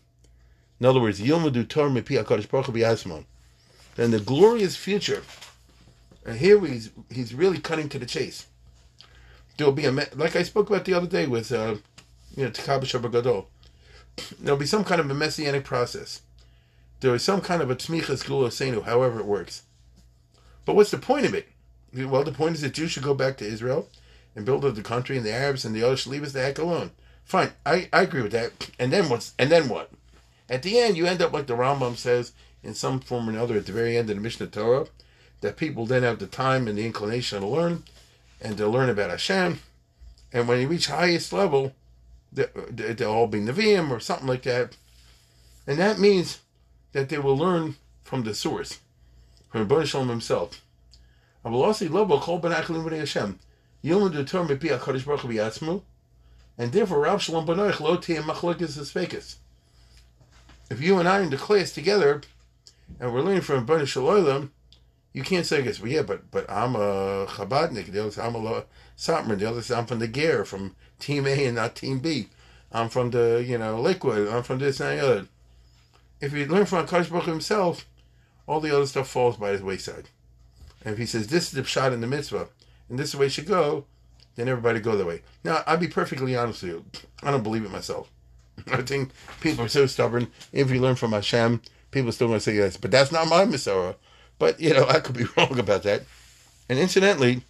In 0.80 0.86
other 0.86 1.00
words, 1.00 1.22
Yilmadu 1.22 1.68
Torah 1.68 1.90
Mepi 1.90 2.22
HaKadosh 2.22 2.50
Baruch 2.50 2.66
Hu 2.68 3.24
then 3.96 4.12
the 4.12 4.20
glorious 4.20 4.76
future. 4.76 5.24
And 6.26 6.38
here 6.38 6.60
he's 6.66 6.92
he's 7.10 7.34
really 7.34 7.60
cutting 7.60 7.90
to 7.90 8.00
the 8.00 8.06
chase. 8.06 8.48
There 9.58 9.66
will 9.66 9.74
be 9.74 9.86
a 9.86 9.92
like 9.92 10.36
I 10.36 10.44
spoke 10.44 10.70
about 10.70 10.86
the 10.86 10.94
other 10.94 11.08
day 11.08 11.28
with 11.28 11.52
uh, 11.52 11.76
you 12.36 12.44
know 12.44 12.52
Takabash 12.52 13.12
Gadol. 13.12 13.48
There'll 14.40 14.60
be 14.60 14.66
some 14.66 14.84
kind 14.84 15.02
of 15.02 15.10
a 15.10 15.14
messianic 15.14 15.64
process. 15.64 16.22
There 17.02 17.14
is 17.14 17.24
some 17.24 17.42
kind 17.42 17.62
of 17.62 17.70
a 17.70 17.76
tmichas 17.76 18.26
gula 18.26 18.50
senu, 18.50 18.84
however 18.84 19.20
it 19.20 19.26
works. 19.26 19.64
But 20.66 20.76
what's 20.76 20.92
the 20.92 20.98
point 20.98 21.26
of 21.26 21.34
it? 21.34 21.48
Well, 21.94 22.24
the 22.24 22.32
point 22.32 22.56
is 22.56 22.62
that 22.62 22.74
Jews 22.74 22.92
should 22.92 23.04
go 23.04 23.14
back 23.14 23.38
to 23.38 23.46
Israel 23.46 23.90
and 24.36 24.46
build 24.46 24.66
up 24.66 24.76
the 24.76 24.82
country, 24.82 25.16
and 25.16 25.26
the 25.26 25.32
Arabs 25.32 25.64
and 25.64 25.76
the 25.76 25.84
others 25.84 26.02
should 26.02 26.12
leave 26.12 26.24
us 26.24 26.34
the 26.34 26.42
heck 26.42 26.58
alone. 26.58 26.92
Fine, 27.24 27.54
I, 27.66 27.90
I 27.94 28.02
agree 28.04 28.22
with 28.22 28.34
that. 28.34 28.70
And 28.80 28.92
then 28.92 29.10
what's 29.10 29.34
and 29.40 29.52
then 29.52 29.70
what? 29.70 29.92
At 30.50 30.64
the 30.64 30.80
end, 30.80 30.98
you 30.98 31.06
end 31.06 31.22
up 31.22 31.34
like 31.34 31.48
the 31.48 31.56
Rambam 31.56 31.96
says 31.96 32.34
in 32.64 32.74
some 32.74 33.00
form 33.00 33.30
or 33.30 33.32
another 33.32 33.58
at 33.58 33.66
the 33.66 33.72
very 33.72 33.98
end 33.98 34.10
of 34.10 34.16
the 34.16 34.22
Mishnah 34.22 34.48
Torah, 34.48 34.88
that 35.42 35.58
people 35.58 35.86
then 35.86 36.04
have 36.04 36.20
the 36.20 36.28
time 36.28 36.68
and 36.68 36.78
the 36.78 36.86
inclination 36.86 37.42
to 37.42 37.48
learn, 37.48 37.84
and 38.42 38.58
to 38.58 38.68
learn 38.68 38.90
about 38.90 39.10
Hashem. 39.10 39.60
And 40.34 40.48
when 40.48 40.60
you 40.62 40.68
reach 40.68 40.88
highest 40.88 41.32
level, 41.32 41.74
they'll 42.32 43.12
all 43.12 43.28
be 43.28 43.40
Nevi'im 43.40 43.90
or 43.90 44.00
something 44.00 44.28
like 44.28 44.44
that. 44.44 44.76
And 45.66 45.80
that 45.80 46.00
means 46.00 46.40
that 46.92 47.10
they 47.10 47.18
will 47.18 47.38
learn 47.38 47.76
from 48.04 48.24
the 48.24 48.36
source, 48.36 48.80
from 49.50 49.62
Rebbe 49.62 49.86
Shalom 49.86 50.10
himself. 50.10 50.62
And 51.44 51.54
therefore 56.72 57.00
Rav 57.02 57.22
Shalom 57.22 57.46
Banoich 57.46 57.80
Lo 57.80 57.98
Tiyem. 57.98 59.36
If 60.70 60.82
you 60.82 60.98
and 60.98 61.08
I 61.08 61.20
are 61.20 61.22
in 61.22 61.30
the 61.30 61.38
class 61.38 61.72
together, 61.72 62.22
and 63.00 63.14
we're 63.14 63.22
learning 63.22 63.42
from 63.42 63.60
Rebbe 63.60 63.86
Shalom, 63.86 64.52
you 65.16 65.24
can't 65.24 65.46
say 65.46 65.62
this, 65.62 65.80
but 65.80 65.90
yeah, 65.90 66.02
but 66.02 66.30
but 66.30 66.46
I'm 66.52 66.76
a 66.76 67.26
Chabadnik, 67.26 67.90
the 67.90 68.06
other 68.06 68.22
I'm 68.22 68.36
a 68.36 68.66
Satmar, 68.98 69.40
the 69.40 69.50
other 69.50 69.76
I'm 69.76 69.86
from 69.86 70.00
the 70.00 70.10
Ger, 70.10 70.44
from 70.44 70.76
Team 71.00 71.26
A 71.26 71.46
and 71.46 71.56
not 71.56 71.74
Team 71.74 72.00
B. 72.00 72.28
I'm 72.70 72.90
from 72.90 73.12
the, 73.12 73.42
you 73.48 73.58
know, 73.58 73.82
Likud, 73.82 74.30
I'm 74.30 74.44
from 74.44 74.60
this 74.60 74.82
and 74.82 75.00
the 75.00 75.08
other. 75.08 75.28
If 76.20 76.34
you 76.34 76.46
learn 76.46 76.66
from 76.66 76.86
Akash 76.86 77.10
Baruch 77.10 77.28
himself, 77.28 77.88
all 78.46 78.60
the 78.60 78.76
other 78.76 78.86
stuff 78.86 79.08
falls 79.08 79.38
by 79.38 79.52
his 79.52 79.62
wayside. 79.62 80.10
And 80.84 80.92
if 80.92 81.00
he 81.00 81.06
says 81.06 81.28
this 81.28 81.46
is 81.46 81.52
the 81.52 81.64
shot 81.64 81.94
in 81.94 82.02
the 82.02 82.08
mitzvah, 82.08 82.50
and 82.90 83.00
this 83.00 83.08
is 83.08 83.12
the 83.14 83.20
way 83.20 83.28
it 83.28 83.32
should 83.32 83.48
go, 83.48 83.86
then 84.36 84.50
everybody 84.50 84.82
go 84.82 84.98
that 84.98 85.08
way. 85.08 85.22
Now, 85.46 85.64
I'll 85.66 85.78
be 85.78 85.88
perfectly 85.88 86.36
honest 86.36 86.62
with 86.62 86.72
you. 86.72 86.86
I 87.24 87.32
don't 87.32 87.42
believe 87.44 87.64
it 87.64 87.72
myself. 87.72 88.12
I 88.68 88.82
think 88.82 89.12
people 89.40 89.64
are 89.64 89.70
so 89.70 89.86
stubborn. 89.86 90.28
If 90.52 90.70
you 90.72 90.82
learn 90.82 90.96
from 90.96 91.14
Hashem, 91.14 91.62
people 91.92 92.10
are 92.10 92.12
still 92.12 92.28
going 92.28 92.40
to 92.40 92.44
say 92.44 92.56
yes. 92.56 92.76
But 92.76 92.92
that's 92.92 93.14
not 93.14 93.30
my 93.30 93.46
Masorah. 93.46 93.96
But, 94.38 94.60
you 94.60 94.74
know, 94.74 94.86
I 94.90 95.00
could 95.00 95.16
be 95.18 95.28
wrong 95.38 95.60
about 95.60 95.84
that. 95.84 96.04
And 96.70 96.80
incidentally, 96.80 97.44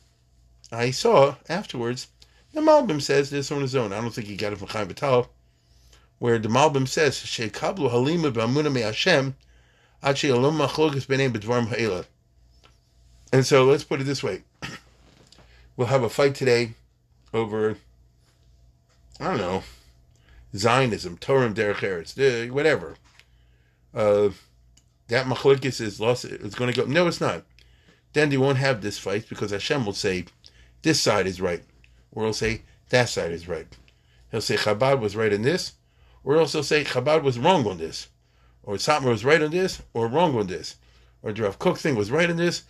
I 0.71 0.91
saw 0.91 1.35
afterwards, 1.47 2.07
the 2.53 2.61
Malbim 2.61 3.01
says 3.01 3.29
this 3.29 3.51
on 3.51 3.61
his 3.61 3.75
own. 3.75 3.93
I 3.93 4.01
don't 4.01 4.11
think 4.11 4.27
he 4.27 4.35
got 4.35 4.53
it 4.53 4.59
from 4.59 4.69
Chaim 4.69 4.87
Vital, 4.87 5.29
where 6.19 6.39
the 6.39 6.49
Malbim 6.49 6.87
says, 6.87 7.17
Shekablu 7.17 7.89
halima 7.89 8.31
b'amuna 8.31 8.71
me 8.71 8.81
Hashem, 8.81 9.35
ad 10.01 10.17
she'alom 10.17 10.57
machlokas 10.57 11.05
b'neim 11.05 11.33
b'dvarim 11.33 11.67
ha'ela. 11.67 12.05
And 13.31 13.45
so 13.45 13.65
let's 13.65 13.83
put 13.83 14.01
it 14.01 14.05
this 14.05 14.23
way. 14.23 14.43
We'll 15.77 15.87
have 15.87 16.03
a 16.03 16.09
fight 16.09 16.35
today 16.35 16.75
over, 17.33 17.75
I 19.19 19.25
don't 19.25 19.37
know, 19.37 19.63
Zionism, 20.55 21.17
Torah 21.17 21.49
Derech 21.49 21.79
Eretz, 21.79 22.49
whatever. 22.49 22.95
Uh, 23.93 24.29
that 25.07 25.25
machlokes 25.27 25.81
is 25.81 25.99
lost. 25.99 26.25
It's 26.25 26.55
going 26.55 26.73
to 26.73 26.81
go. 26.81 26.87
No, 26.87 27.07
it's 27.07 27.21
not. 27.21 27.43
Then 28.13 28.29
they 28.29 28.37
won't 28.37 28.57
have 28.57 28.81
this 28.81 28.97
fight 28.97 29.27
because 29.27 29.51
Hashem 29.51 29.85
will 29.85 29.93
say, 29.93 30.25
this 30.81 31.01
side 31.01 31.27
is 31.27 31.41
right, 31.41 31.63
or 32.11 32.23
he'll 32.23 32.33
say 32.33 32.61
that 32.89 33.09
side 33.09 33.31
is 33.31 33.47
right. 33.47 33.67
He'll 34.31 34.41
say 34.41 34.55
Chabad 34.55 34.99
was 34.99 35.15
right 35.15 35.33
in 35.33 35.41
this, 35.41 35.73
or 36.23 36.37
else 36.37 36.53
he'll 36.53 36.63
say 36.63 36.83
Chabad 36.83 37.23
was 37.23 37.39
wrong 37.39 37.67
on 37.67 37.77
this, 37.77 38.07
or 38.63 38.75
Satmar 38.75 39.09
was 39.09 39.25
right 39.25 39.41
on 39.41 39.51
this, 39.51 39.81
or 39.93 40.07
wrong 40.07 40.37
on 40.37 40.47
this, 40.47 40.75
or 41.21 41.33
the 41.33 41.43
Rav 41.43 41.59
Kook 41.59 41.77
thing 41.77 41.95
was 41.95 42.11
right 42.11 42.29
in 42.29 42.37
this, 42.37 42.63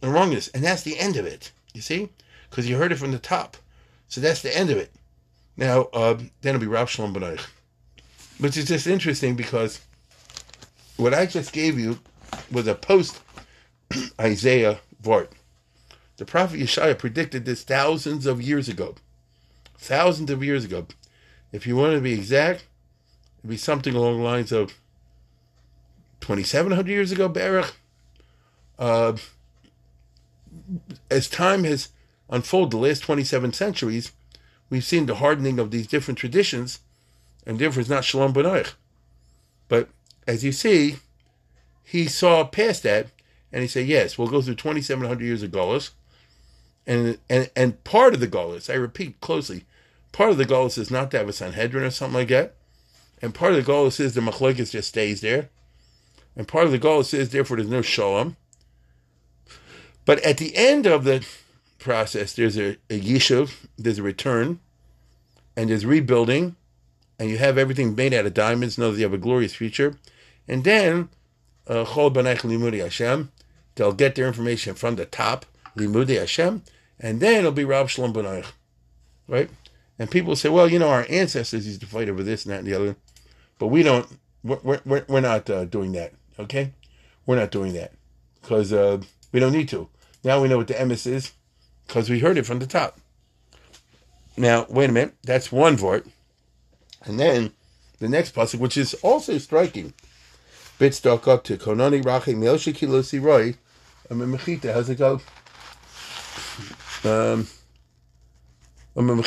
and 0.00 0.12
wrong 0.12 0.28
on 0.28 0.34
this, 0.34 0.48
and 0.48 0.64
that's 0.64 0.82
the 0.82 0.98
end 0.98 1.16
of 1.16 1.26
it. 1.26 1.52
You 1.74 1.80
see, 1.80 2.08
because 2.50 2.68
you 2.68 2.76
heard 2.76 2.92
it 2.92 2.98
from 2.98 3.12
the 3.12 3.18
top, 3.18 3.56
so 4.08 4.20
that's 4.20 4.42
the 4.42 4.56
end 4.56 4.70
of 4.70 4.78
it. 4.78 4.92
Now, 5.56 5.82
uh, 5.92 6.14
then 6.14 6.54
it'll 6.54 6.60
be 6.60 6.66
Rav 6.66 6.90
Shalom 6.90 7.14
which 8.38 8.56
is 8.56 8.66
just 8.66 8.86
interesting 8.86 9.36
because 9.36 9.80
what 11.02 11.14
I 11.14 11.26
just 11.26 11.52
gave 11.52 11.78
you 11.78 11.98
was 12.50 12.66
a 12.66 12.74
post 12.74 13.20
Isaiah 14.20 14.78
Vart. 15.02 15.28
The 16.16 16.24
prophet 16.24 16.60
Yeshaya 16.60 16.96
predicted 16.96 17.44
this 17.44 17.64
thousands 17.64 18.24
of 18.26 18.40
years 18.40 18.68
ago. 18.68 18.94
Thousands 19.76 20.30
of 20.30 20.44
years 20.44 20.64
ago. 20.64 20.86
If 21.50 21.66
you 21.66 21.76
want 21.76 21.94
to 21.94 22.00
be 22.00 22.12
exact, 22.12 22.66
it'd 23.40 23.50
be 23.50 23.56
something 23.56 23.94
along 23.94 24.18
the 24.18 24.22
lines 24.22 24.52
of 24.52 24.78
2,700 26.20 26.88
years 26.88 27.10
ago, 27.10 27.28
Baruch. 27.28 27.74
Uh, 28.78 29.16
as 31.10 31.28
time 31.28 31.64
has 31.64 31.88
unfolded, 32.30 32.70
the 32.70 32.76
last 32.76 33.02
27 33.02 33.52
centuries, 33.52 34.12
we've 34.70 34.84
seen 34.84 35.06
the 35.06 35.16
hardening 35.16 35.58
of 35.58 35.72
these 35.72 35.88
different 35.88 36.18
traditions, 36.18 36.78
and 37.44 37.58
therefore 37.58 37.80
it's 37.80 37.90
not 37.90 38.04
Shalom 38.04 38.32
Benoich. 38.32 38.74
But 39.68 39.88
as 40.26 40.44
you 40.44 40.52
see, 40.52 40.96
he 41.84 42.06
saw 42.06 42.44
past 42.44 42.82
that 42.84 43.08
and 43.52 43.62
he 43.62 43.68
said, 43.68 43.86
Yes, 43.86 44.16
we'll 44.16 44.28
go 44.28 44.42
through 44.42 44.54
2,700 44.54 45.24
years 45.24 45.42
of 45.42 45.50
Golas. 45.50 45.90
And, 46.86 47.18
and, 47.28 47.50
and 47.54 47.84
part 47.84 48.14
of 48.14 48.20
the 48.20 48.28
Golas, 48.28 48.68
I 48.68 48.74
repeat 48.74 49.20
closely, 49.20 49.64
part 50.10 50.30
of 50.30 50.36
the 50.36 50.46
Golas 50.46 50.78
is 50.78 50.90
not 50.90 51.10
to 51.10 51.18
have 51.18 51.28
a 51.28 51.32
Sanhedrin 51.32 51.84
or 51.84 51.90
something 51.90 52.18
like 52.18 52.28
that. 52.28 52.54
And 53.20 53.34
part 53.34 53.52
of 53.54 53.64
the 53.64 53.72
Golas 53.72 54.00
is 54.00 54.14
the 54.14 54.20
Machlokes 54.20 54.72
just 54.72 54.88
stays 54.88 55.20
there. 55.20 55.48
And 56.34 56.48
part 56.48 56.64
of 56.64 56.72
the 56.72 56.78
Golas 56.78 57.14
is, 57.14 57.30
therefore, 57.30 57.58
there's 57.58 57.68
no 57.68 57.82
Shalom. 57.82 58.36
But 60.04 60.20
at 60.24 60.38
the 60.38 60.56
end 60.56 60.86
of 60.86 61.04
the 61.04 61.24
process, 61.78 62.32
there's 62.32 62.56
a, 62.56 62.76
a 62.90 63.00
Yishuv, 63.00 63.66
there's 63.78 63.98
a 63.98 64.02
return, 64.02 64.58
and 65.56 65.70
there's 65.70 65.86
rebuilding, 65.86 66.56
and 67.18 67.30
you 67.30 67.38
have 67.38 67.58
everything 67.58 67.94
made 67.94 68.14
out 68.14 68.26
of 68.26 68.34
diamonds, 68.34 68.78
know 68.78 68.90
that 68.90 68.98
you 68.98 69.04
have 69.04 69.14
a 69.14 69.18
glorious 69.18 69.54
future. 69.54 69.96
And 70.48 70.64
then, 70.64 71.08
uh, 71.66 71.84
Chol 71.84 72.12
Banech 72.12 72.40
Limudi 72.40 72.82
Hashem, 72.82 73.30
they'll 73.74 73.92
get 73.92 74.14
their 74.14 74.26
information 74.26 74.74
from 74.74 74.96
the 74.96 75.06
top, 75.06 75.46
Limudi 75.76 76.18
Hashem, 76.18 76.62
and 76.98 77.20
then 77.20 77.40
it'll 77.40 77.52
be 77.52 77.64
Rav 77.64 77.90
Shalom 77.90 78.12
Banech. 78.12 78.46
Right? 79.28 79.50
And 79.98 80.10
people 80.10 80.36
say, 80.36 80.48
well, 80.48 80.68
you 80.68 80.78
know, 80.78 80.88
our 80.88 81.06
ancestors 81.08 81.66
used 81.66 81.80
to 81.80 81.86
fight 81.86 82.08
over 82.08 82.22
this 82.22 82.44
and 82.44 82.52
that 82.52 82.58
and 82.58 82.66
the 82.66 82.74
other, 82.74 82.96
but 83.58 83.68
we 83.68 83.82
don't, 83.82 84.06
we're, 84.42 84.80
we're, 84.84 85.04
we're 85.08 85.20
not 85.20 85.48
uh, 85.48 85.64
doing 85.64 85.92
that, 85.92 86.12
okay? 86.38 86.72
We're 87.26 87.36
not 87.36 87.50
doing 87.50 87.72
that 87.74 87.92
because 88.40 88.72
uh, 88.72 89.00
we 89.30 89.40
don't 89.40 89.52
need 89.52 89.68
to. 89.68 89.88
Now 90.24 90.42
we 90.42 90.48
know 90.48 90.58
what 90.58 90.68
the 90.68 90.74
emes 90.74 91.06
is 91.06 91.32
because 91.86 92.10
we 92.10 92.18
heard 92.18 92.38
it 92.38 92.46
from 92.46 92.58
the 92.58 92.66
top. 92.66 92.98
Now, 94.36 94.66
wait 94.68 94.90
a 94.90 94.92
minute, 94.92 95.14
that's 95.22 95.52
one 95.52 95.76
vort. 95.76 96.06
And 97.04 97.18
then 97.20 97.52
the 97.98 98.08
next 98.08 98.34
pasuk, 98.34 98.58
which 98.58 98.76
is 98.76 98.94
also 98.94 99.38
striking, 99.38 99.92
bit 100.78 101.06
up 101.06 101.44
to 101.44 101.56
Kononi 101.56 102.02
Rachi 102.02 102.34
Melshi 102.34 102.74
Kilosi 102.74 103.22
Roy, 103.22 103.54
Mechita. 104.10 104.74
How's 104.74 104.90
it 104.90 104.98
go? 104.98 105.20
Um, 107.04 107.46
the 108.94 109.22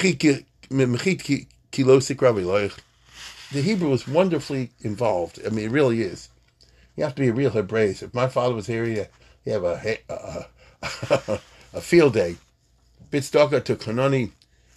Hebrew 3.61 3.93
is 3.93 4.07
wonderfully 4.07 4.71
involved. 4.81 5.39
I 5.45 5.49
mean, 5.49 5.65
it 5.65 5.71
really 5.71 6.01
is. 6.01 6.29
You 6.95 7.03
have 7.03 7.15
to 7.15 7.21
be 7.21 7.29
a 7.29 7.33
real 7.33 7.51
Hebraist. 7.51 8.03
If 8.03 8.13
my 8.13 8.27
father 8.27 8.55
was 8.55 8.67
here, 8.67 8.85
you 8.85 9.07
have 9.51 9.63
a, 9.63 9.97
a, 10.09 10.45
a 11.73 11.81
field 11.81 12.13
day. 12.13 12.37
Bitzdaka 13.11 13.63
to 13.65 13.75
Kanani, 13.75 14.31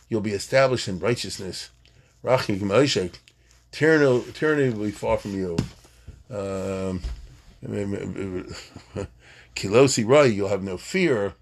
you'll 0.09 0.21
be 0.21 0.33
established 0.33 0.89
in 0.89 0.99
righteousness. 0.99 1.71
Rachim 2.25 2.61
Moshe, 2.61 3.13
tyranny 3.71 4.71
will 4.71 4.85
be 4.85 4.91
far 4.91 5.19
from 5.19 5.35
you. 5.35 5.57
Um, 6.31 7.03
Kilosi 9.55 10.07
Rai, 10.07 10.29
you'll 10.29 10.49
have 10.49 10.63
no 10.63 10.77
fear. 10.77 11.35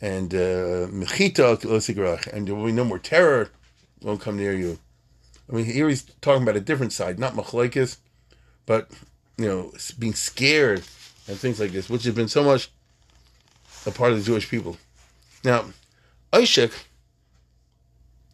And 0.00 0.34
uh, 0.34 0.88
Mechita 0.88 1.60
Kilosi 1.60 1.94
Grach, 1.94 2.26
and 2.26 2.46
there 2.48 2.54
will 2.54 2.66
be 2.66 2.72
no 2.72 2.84
more 2.84 2.98
terror 2.98 3.50
won't 4.02 4.20
come 4.20 4.36
near 4.36 4.52
you. 4.52 4.78
I 5.50 5.56
mean, 5.56 5.64
here 5.64 5.88
he's 5.88 6.04
talking 6.20 6.42
about 6.42 6.56
a 6.56 6.60
different 6.60 6.92
side, 6.92 7.18
not 7.18 7.34
Machlaikis, 7.34 7.98
but, 8.66 8.90
you 9.36 9.46
know, 9.46 9.72
being 9.98 10.14
scared 10.14 10.82
and 11.28 11.36
things 11.38 11.60
like 11.60 11.72
this, 11.72 11.90
which 11.90 12.04
has 12.04 12.14
been 12.14 12.28
so 12.28 12.44
much 12.44 12.70
a 13.86 13.90
part 13.90 14.12
of 14.12 14.18
the 14.18 14.24
Jewish 14.24 14.48
people. 14.48 14.76
Now, 15.44 15.66
Ishak 16.32 16.72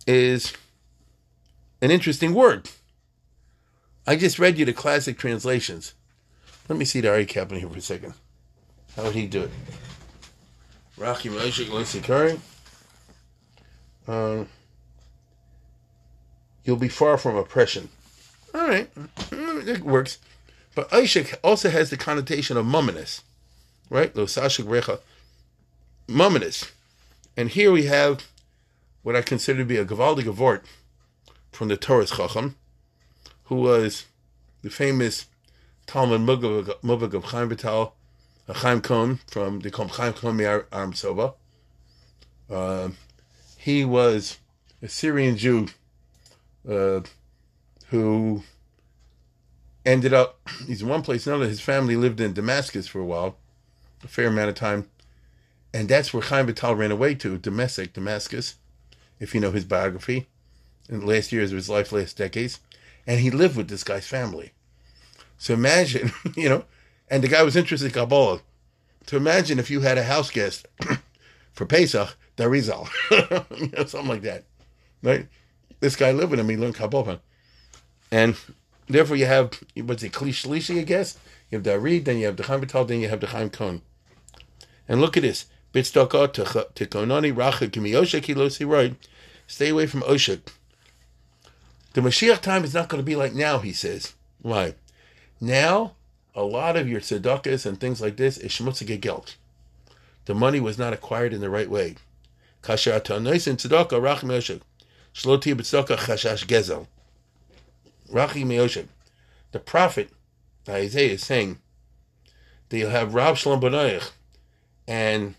is 0.07 0.53
an 1.81 1.91
interesting 1.91 2.35
word. 2.35 2.69
I 4.07 4.17
just 4.17 4.39
read 4.39 4.57
you 4.59 4.65
the 4.65 4.73
classic 4.73 5.19
translations. 5.19 5.95
Let 6.69 6.79
me 6.79 6.85
see 6.85 7.01
the 7.01 7.09
Aryeh 7.09 7.29
Kaplan 7.29 7.61
here 7.61 7.69
for 7.69 7.79
a 7.79 7.81
second. 7.81 8.15
How 8.95 9.05
would 9.05 9.15
he 9.15 9.27
do 9.27 9.43
it? 9.43 9.51
Rachim 10.99 11.33
Ishak 11.33 11.67
Lisikari. 11.67 12.39
uh, 14.09 14.45
you'll 16.65 16.77
be 16.77 16.89
far 16.89 17.19
from 17.19 17.37
oppression. 17.37 17.89
All 18.55 18.67
right, 18.67 18.89
it 19.33 19.81
works. 19.83 20.19
But 20.75 20.89
Ishak 20.91 21.35
also 21.43 21.71
has 21.71 21.91
the 21.91 21.97
connotation 21.97 22.57
of 22.57 22.65
mumminess, 22.65 23.23
right? 23.91 24.15
Losashik 24.15 24.65
recha, 24.65 25.01
mumminess. 26.09 26.71
And 27.37 27.51
here 27.51 27.73
we 27.73 27.85
have 27.87 28.27
what 29.03 29.17
I 29.17 29.23
consider 29.23 29.61
to 29.61 29.65
be 29.65 29.77
a 29.77 29.85
Gavaldi 29.85 30.23
Gavort 30.23 30.63
from 31.53 31.69
the 31.69 31.77
Torah 31.77 32.07
Chacham, 32.07 32.57
who 33.47 33.57
was 33.57 34.07
the 34.63 34.71
famous 34.71 35.27
Talmud 35.87 36.21
Muvag 36.21 37.15
of 37.15 37.25
Chaim 37.25 37.49
Vital, 37.49 37.95
a 38.49 38.55
Chaim 38.55 38.81
Kohn 38.81 39.21
from 39.27 39.61
the 39.61 39.71
Chaim 39.71 40.13
Kohn 40.13 40.41
Aram 40.41 40.93
Soba. 40.95 41.35
Uh, 42.51 42.91
he 43.59 43.85
was 43.85 44.39
a 44.83 44.89
Syrian 44.89 45.37
Jew 45.37 45.69
uh, 46.69 47.01
who 47.89 48.43
ended 49.85 50.13
up, 50.13 50.41
he's 50.67 50.83
in 50.83 50.89
one 50.89 51.03
place, 51.03 51.27
another. 51.27 51.47
His 51.47 51.61
family 51.61 51.97
lived 51.97 52.21
in 52.21 52.33
Damascus 52.33 52.89
for 52.89 53.01
a 53.01 53.05
while, 53.05 53.37
a 54.03 54.09
fair 54.09 54.27
amount 54.27 54.49
of 54.49 54.55
time. 54.57 54.89
And 55.73 55.89
that's 55.89 56.13
where 56.13 56.23
Chaim 56.23 56.47
Vital 56.47 56.75
ran 56.75 56.91
away 56.91 57.15
to, 57.17 57.39
Damascus, 57.39 57.89
Damascus, 57.89 58.57
if 59.21 59.35
you 59.35 59.41
know 59.41 59.53
his 59.53 59.65
biography, 59.65 60.27
in 60.89 61.01
the 61.01 61.07
last 61.07 61.33
years 61.33 61.53
of 61.53 61.57
his 61.57 61.69
life, 61.69 61.93
last 61.93 62.17
decades. 62.17 62.61
And 63.07 63.21
he 63.21 63.31
lived 63.31 63.57
with 63.57 63.69
this 63.69 63.85
guy's 63.85 64.07
family. 64.07 64.53
So 65.39 65.55
imagine, 65.55 66.13
you 66.37 66.49
know, 66.49 66.65
and 67.09 67.23
the 67.23 67.29
guy 67.29 67.43
was 67.43 67.57
interested 67.57 67.87
in 67.87 67.93
Kabbalah. 67.93 68.41
So 69.07 69.17
imagine 69.17 69.59
if 69.59 69.71
you 69.71 69.81
had 69.81 69.99
a 69.99 70.03
house 70.03 70.31
guest 70.31 70.67
for 71.53 71.67
Pesach, 71.67 72.17
Darizal, 72.37 72.89
you 73.61 73.71
know, 73.77 73.85
something 73.85 74.09
like 74.09 74.23
that, 74.23 74.45
right? 75.03 75.29
This 75.81 75.95
guy 75.95 76.11
lived 76.11 76.31
with 76.31 76.41
him, 76.41 76.49
he 76.49 76.57
learned 76.57 76.75
Kabbalah. 76.75 77.21
And 78.11 78.37
therefore 78.89 79.17
you 79.17 79.27
have, 79.27 79.61
what's 79.77 80.03
it, 80.03 80.13
Klishlishi, 80.13 80.81
I 80.81 80.83
guess? 80.83 81.19
You 81.51 81.59
have 81.59 81.65
the 81.65 82.03
then 82.05 82.19
you 82.19 82.27
have 82.27 82.37
the 82.37 82.43
Chaim 82.43 82.61
Vital, 82.61 82.85
then 82.85 83.01
you 83.01 83.09
have 83.09 83.21
the 83.21 83.29
Chaim 83.29 83.51
Kohn. 83.51 83.83
And 84.89 85.01
look 85.01 85.17
at 85.17 85.23
this. 85.23 85.47
Bitzdaka 85.73 86.33
to 86.33 86.87
Konani 86.87 87.35
Racha 87.35 87.69
Kimiyosha 87.69 88.21
Kilosi 88.21 88.67
right. 88.69 88.97
Stay 89.47 89.69
away 89.69 89.87
from 89.87 90.03
Oshik. 90.03 90.49
The 91.97 92.03
Mashiach 92.03 92.43
time 92.43 92.63
is 92.63 92.75
not 92.75 92.91
going 92.91 93.03
to 93.03 93.07
be 93.07 93.17
like 93.17 93.33
now, 93.33 93.61
he 93.61 93.73
says. 93.73 94.13
Why? 94.43 94.75
Now, 95.41 95.95
a 96.35 96.43
lot 96.43 96.77
of 96.77 96.87
your 96.87 97.01
tzedakahs 97.01 97.65
and 97.65 97.81
things 97.81 98.03
like 98.03 98.19
this 98.19 98.37
is 98.37 98.53
shmutzige 98.53 99.01
geld. 99.01 99.37
The 100.27 100.35
money 100.35 100.61
was 100.61 100.77
not 100.77 100.93
acquired 100.93 101.33
in 101.33 101.41
the 101.41 101.49
right 101.49 101.71
way. 101.71 101.97
The 102.61 102.77
prophet, 109.65 110.11
Isaiah, 110.69 111.13
is 111.13 111.25
saying 111.25 111.59
that 112.69 112.77
you'll 112.77 112.91
have 112.91 113.15
Rav 113.15 113.39
Shalom 113.39 113.63
Banayach 113.63 114.11
and 114.87 115.35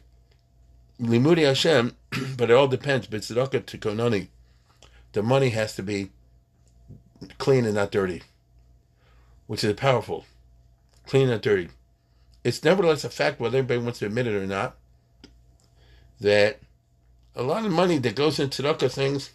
Limudi 0.99 1.45
Hashem, 1.45 1.95
but 2.35 2.49
it 2.49 2.53
all 2.55 2.67
depends. 2.67 3.05
But 3.05 3.21
tzedakah 3.21 3.67
to 3.67 3.77
konani, 3.77 4.29
the 5.11 5.21
money 5.21 5.49
has 5.49 5.75
to 5.75 5.83
be 5.83 6.09
clean 7.38 7.65
and 7.65 7.75
not 7.75 7.91
dirty 7.91 8.21
which 9.47 9.63
is 9.63 9.74
powerful, 9.74 10.25
clean 11.07 11.29
and 11.29 11.41
dirty. 11.41 11.69
It's 12.43 12.63
nevertheless 12.63 13.03
a 13.03 13.09
fact, 13.09 13.39
whether 13.39 13.57
anybody 13.57 13.79
wants 13.79 14.00
to 14.00 14.05
admit 14.05 14.27
it 14.27 14.36
or 14.36 14.45
not, 14.45 14.75
that 16.19 16.59
a 17.36 17.43
lot 17.43 17.65
of 17.65 17.71
money 17.71 17.97
that 17.97 18.15
goes 18.15 18.39
into 18.39 18.62
tzedakah 18.62 18.91
things 18.91 19.31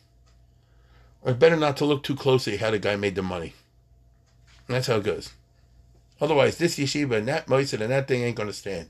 are 1.25 1.35
better 1.35 1.57
not 1.57 1.77
to 1.79 1.85
look 1.85 2.03
too 2.03 2.15
closely 2.15 2.57
how 2.57 2.71
the 2.71 2.79
guy 2.79 2.97
made 2.97 3.15
the 3.15 3.23
money. 3.23 3.55
And 4.69 4.77
that's 4.77 4.87
how 4.87 4.97
it 4.97 5.05
goes. 5.05 5.33
Otherwise, 6.21 6.59
this 6.59 6.79
yeshiva 6.79 7.17
and 7.17 7.29
that 7.29 7.47
moisid 7.47 7.81
and 7.81 7.91
that 7.91 8.07
thing 8.07 8.23
ain't 8.23 8.37
going 8.37 8.49
to 8.49 8.53
stand. 8.53 8.89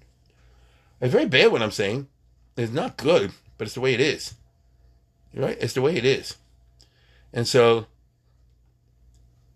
It's 1.00 1.12
very 1.12 1.26
bad 1.26 1.50
what 1.50 1.62
I'm 1.62 1.70
saying. 1.70 2.08
It's 2.56 2.72
not 2.72 2.96
good, 2.96 3.32
but 3.58 3.66
it's 3.66 3.74
the 3.74 3.80
way 3.80 3.94
it 3.94 4.00
is. 4.00 4.34
Right? 5.34 5.56
It's 5.60 5.72
the 5.72 5.82
way 5.82 5.96
it 5.96 6.04
is. 6.04 6.36
And 7.32 7.48
so 7.48 7.86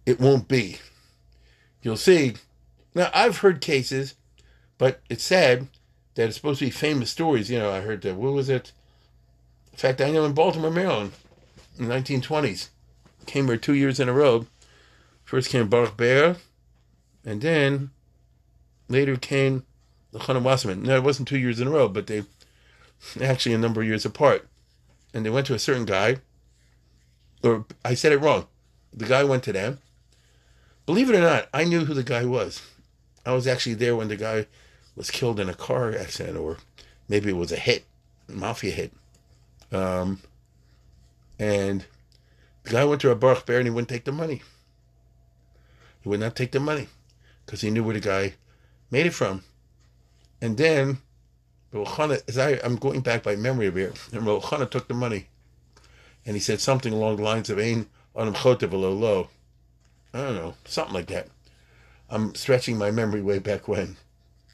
it 0.07 0.19
won't 0.19 0.49
be 0.49 0.79
you'll 1.87 1.97
see. 1.97 2.35
Now, 2.97 3.11
I've 3.15 3.39
heard 3.39 3.61
cases, 3.61 4.17
but 4.77 5.01
it's 5.09 5.23
sad 5.23 5.69
that 6.17 6.27
it's 6.27 6.37
supposed 6.37 6.59
to 6.59 6.65
be 6.65 6.71
famous 6.71 7.11
stories. 7.13 7.49
You 7.49 7.61
know, 7.61 7.71
I 7.71 7.81
heard 7.81 8.03
that, 8.03 8.17
what 8.17 8.33
was 8.33 8.49
it? 8.49 8.73
In 9.73 9.79
fact, 9.79 10.01
I 10.01 10.11
know 10.11 10.25
in 10.25 10.33
Baltimore, 10.33 10.73
Maryland, 10.73 11.13
in 11.79 11.87
the 11.87 11.95
1920s, 11.95 12.71
came 13.27 13.47
here 13.47 13.57
two 13.57 13.75
years 13.75 14.01
in 14.01 14.09
a 14.09 14.13
row. 14.13 14.47
First 15.23 15.49
came 15.49 15.69
Baruch 15.69 16.39
and 17.25 17.41
then 17.41 17.91
later 18.89 19.17
came 19.17 19.65
Elchanan 20.13 20.43
Wasserman. 20.43 20.83
No, 20.83 20.97
it 20.97 21.05
wasn't 21.05 21.29
two 21.29 21.39
years 21.39 21.61
in 21.61 21.69
a 21.69 21.71
row, 21.71 21.89
but 21.89 22.09
they 22.09 22.25
actually 23.21 23.55
a 23.55 23.59
number 23.59 23.81
of 23.81 23.87
years 23.87 24.05
apart. 24.05 24.49
And 25.15 25.25
they 25.25 25.31
went 25.31 25.47
to 25.47 25.55
a 25.55 25.59
certain 25.61 25.85
guy, 25.85 26.17
or 27.45 27.65
I 27.85 27.95
said 27.95 28.11
it 28.11 28.21
wrong. 28.21 28.47
The 28.93 29.07
guy 29.07 29.23
went 29.23 29.45
to 29.45 29.53
them, 29.53 29.79
Believe 30.87 31.11
it 31.11 31.17
or 31.17 31.21
not, 31.21 31.49
I 31.53 31.65
knew 31.65 31.85
who 31.85 31.95
the 31.95 32.05
guy 32.05 32.25
was. 32.25 32.63
I 33.25 33.33
was 33.33 33.47
actually 33.47 33.75
there 33.75 33.97
when 33.97 34.09
the 34.09 34.17
guy 34.17 34.47
was 34.95 35.11
killed 35.11 35.41
in 35.41 35.49
a 35.49 35.55
car 35.55 35.93
accident, 35.93 36.39
or 36.39 36.59
maybe 37.09 37.31
it 37.31 37.37
was 37.37 37.51
a 37.51 37.57
hit, 37.57 37.85
mafia 38.29 38.71
hit. 38.71 38.93
Um, 39.73 40.21
and 41.39 41.85
the 42.63 42.71
guy 42.71 42.85
went 42.85 43.01
to 43.01 43.11
a 43.11 43.17
Baruch 43.17 43.47
Ber 43.47 43.59
and 43.59 43.67
he 43.67 43.71
wouldn't 43.71 43.89
take 43.89 44.05
the 44.05 44.13
money. 44.13 44.43
He 46.03 46.09
would 46.09 46.21
not 46.21 46.37
take 46.37 46.53
the 46.53 46.61
money 46.61 46.87
because 47.45 47.61
he 47.61 47.71
knew 47.71 47.83
where 47.83 47.95
the 47.95 48.01
guy 48.01 48.35
made 48.91 49.07
it 49.07 49.15
from. 49.15 49.43
And 50.41 50.57
then, 50.57 50.99
as 51.75 52.39
I, 52.39 52.61
I'm 52.63 52.77
going 52.77 53.01
back 53.01 53.25
by 53.25 53.35
memory 53.35 53.71
here, 53.73 53.93
and 54.13 54.23
Rochana 54.23 54.71
took 54.71 54.87
the 54.87 54.95
money 54.95 55.27
and 56.25 56.35
he 56.35 56.41
said 56.41 56.61
something 56.61 56.93
along 56.93 57.17
the 57.17 57.23
lines 57.23 57.51
of 57.51 57.59
Ain 57.59 57.87
Anam 58.15 58.35
Chotev 58.35 58.73
Lo 58.73 59.29
I 60.15 60.23
don't 60.23 60.37
know, 60.37 60.55
something 60.65 60.95
like 60.95 61.09
that. 61.09 61.29
I'm 62.09 62.35
stretching 62.35 62.79
my 62.79 62.91
memory 62.91 63.21
way 63.23 63.39
back 63.39 63.69
when. 63.69 63.97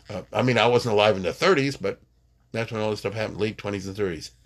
Uh, 0.08 0.22
I 0.32 0.42
mean, 0.42 0.58
I 0.58 0.66
wasn't 0.66 0.94
alive 0.94 1.16
in 1.16 1.22
the 1.22 1.30
30s, 1.30 1.80
but 1.80 2.00
that's 2.52 2.72
when 2.72 2.80
all 2.80 2.90
this 2.90 3.00
stuff 3.00 3.14
happened, 3.14 3.38
late 3.38 3.56
20s 3.56 3.86
and 3.86 3.96
30s. 3.96 4.30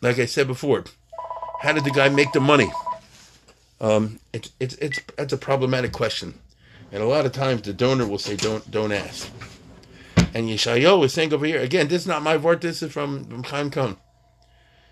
Like 0.00 0.18
I 0.18 0.26
said 0.26 0.48
before, 0.48 0.84
how 1.60 1.72
did 1.72 1.84
the 1.84 1.92
guy 1.92 2.08
make 2.08 2.32
the 2.32 2.40
money? 2.40 2.72
Um, 3.80 4.18
it's 4.32 4.50
it's 4.58 4.74
it's 4.76 5.00
that's 5.16 5.32
a 5.32 5.36
problematic 5.36 5.92
question, 5.92 6.34
and 6.90 7.02
a 7.02 7.06
lot 7.06 7.24
of 7.24 7.30
times 7.30 7.62
the 7.62 7.72
donor 7.72 8.06
will 8.06 8.18
say, 8.18 8.34
"Don't 8.34 8.68
don't 8.68 8.90
ask." 8.90 9.30
And 10.34 10.48
Yeshayo 10.48 11.04
is 11.04 11.12
saying 11.12 11.32
over 11.32 11.46
here 11.46 11.60
again. 11.60 11.86
This 11.86 12.02
is 12.02 12.08
not 12.08 12.22
my 12.22 12.36
word. 12.36 12.60
This 12.60 12.82
is 12.82 12.92
from 12.92 13.24
from 13.26 13.44
Chaim 13.44 13.70
Kohn. 13.70 13.96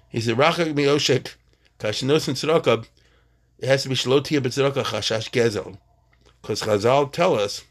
He 0.09 0.21
said, 0.21 0.37
"Rachak 0.37 0.75
mioshek 0.75 1.35
kashinos 1.81 2.29
and 2.29 2.37
tzedakah 2.37 2.87
it 3.61 3.68
has 3.68 3.83
to 3.85 3.88
be 3.88 3.94
shlotia 3.94 4.40
b'tzedakah 4.40 4.85
chashash 4.85 5.31
gezel, 5.31 5.79
because 6.40 6.62
Chazal 6.62 7.12
tell 7.12 7.38
us 7.38 7.62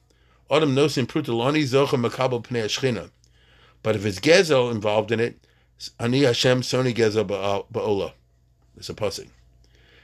Adam 0.49 0.75
nosin 0.75 1.06
prutalani 1.06 1.63
zocha 1.63 1.99
makabel 1.99 2.41
pnei 2.43 2.65
shchina, 2.65 3.10
but 3.84 3.95
if 3.95 4.06
it's 4.06 4.19
gezel 4.19 4.71
involved 4.71 5.12
in 5.12 5.19
it, 5.19 5.38
ani 5.99 6.21
Hashem 6.23 6.62
soni 6.62 6.93
gezel 6.95 7.25
ba'ola. 7.25 8.13
It's 8.78 8.89
a 8.89 8.93
pasuk, 8.93 9.30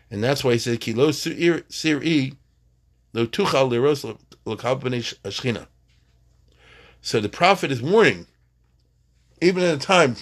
and 0.09 0.23
that's 0.23 0.43
why 0.43 0.53
he 0.53 0.57
said 0.57 0.81
ki 0.81 0.93
lo 0.93 1.09
sir'i 1.09 2.35
lo 3.13 3.25
tuchal 3.27 3.69
liros 3.69 4.03
l'kabel 4.45 4.81
pnei 4.81 5.15
shchina. 5.23 5.67
So 7.01 7.19
the 7.21 7.29
prophet 7.29 7.71
is 7.71 7.83
warning, 7.83 8.25
even 9.39 9.61
at 9.61 9.75
a 9.75 9.77
time, 9.77 10.15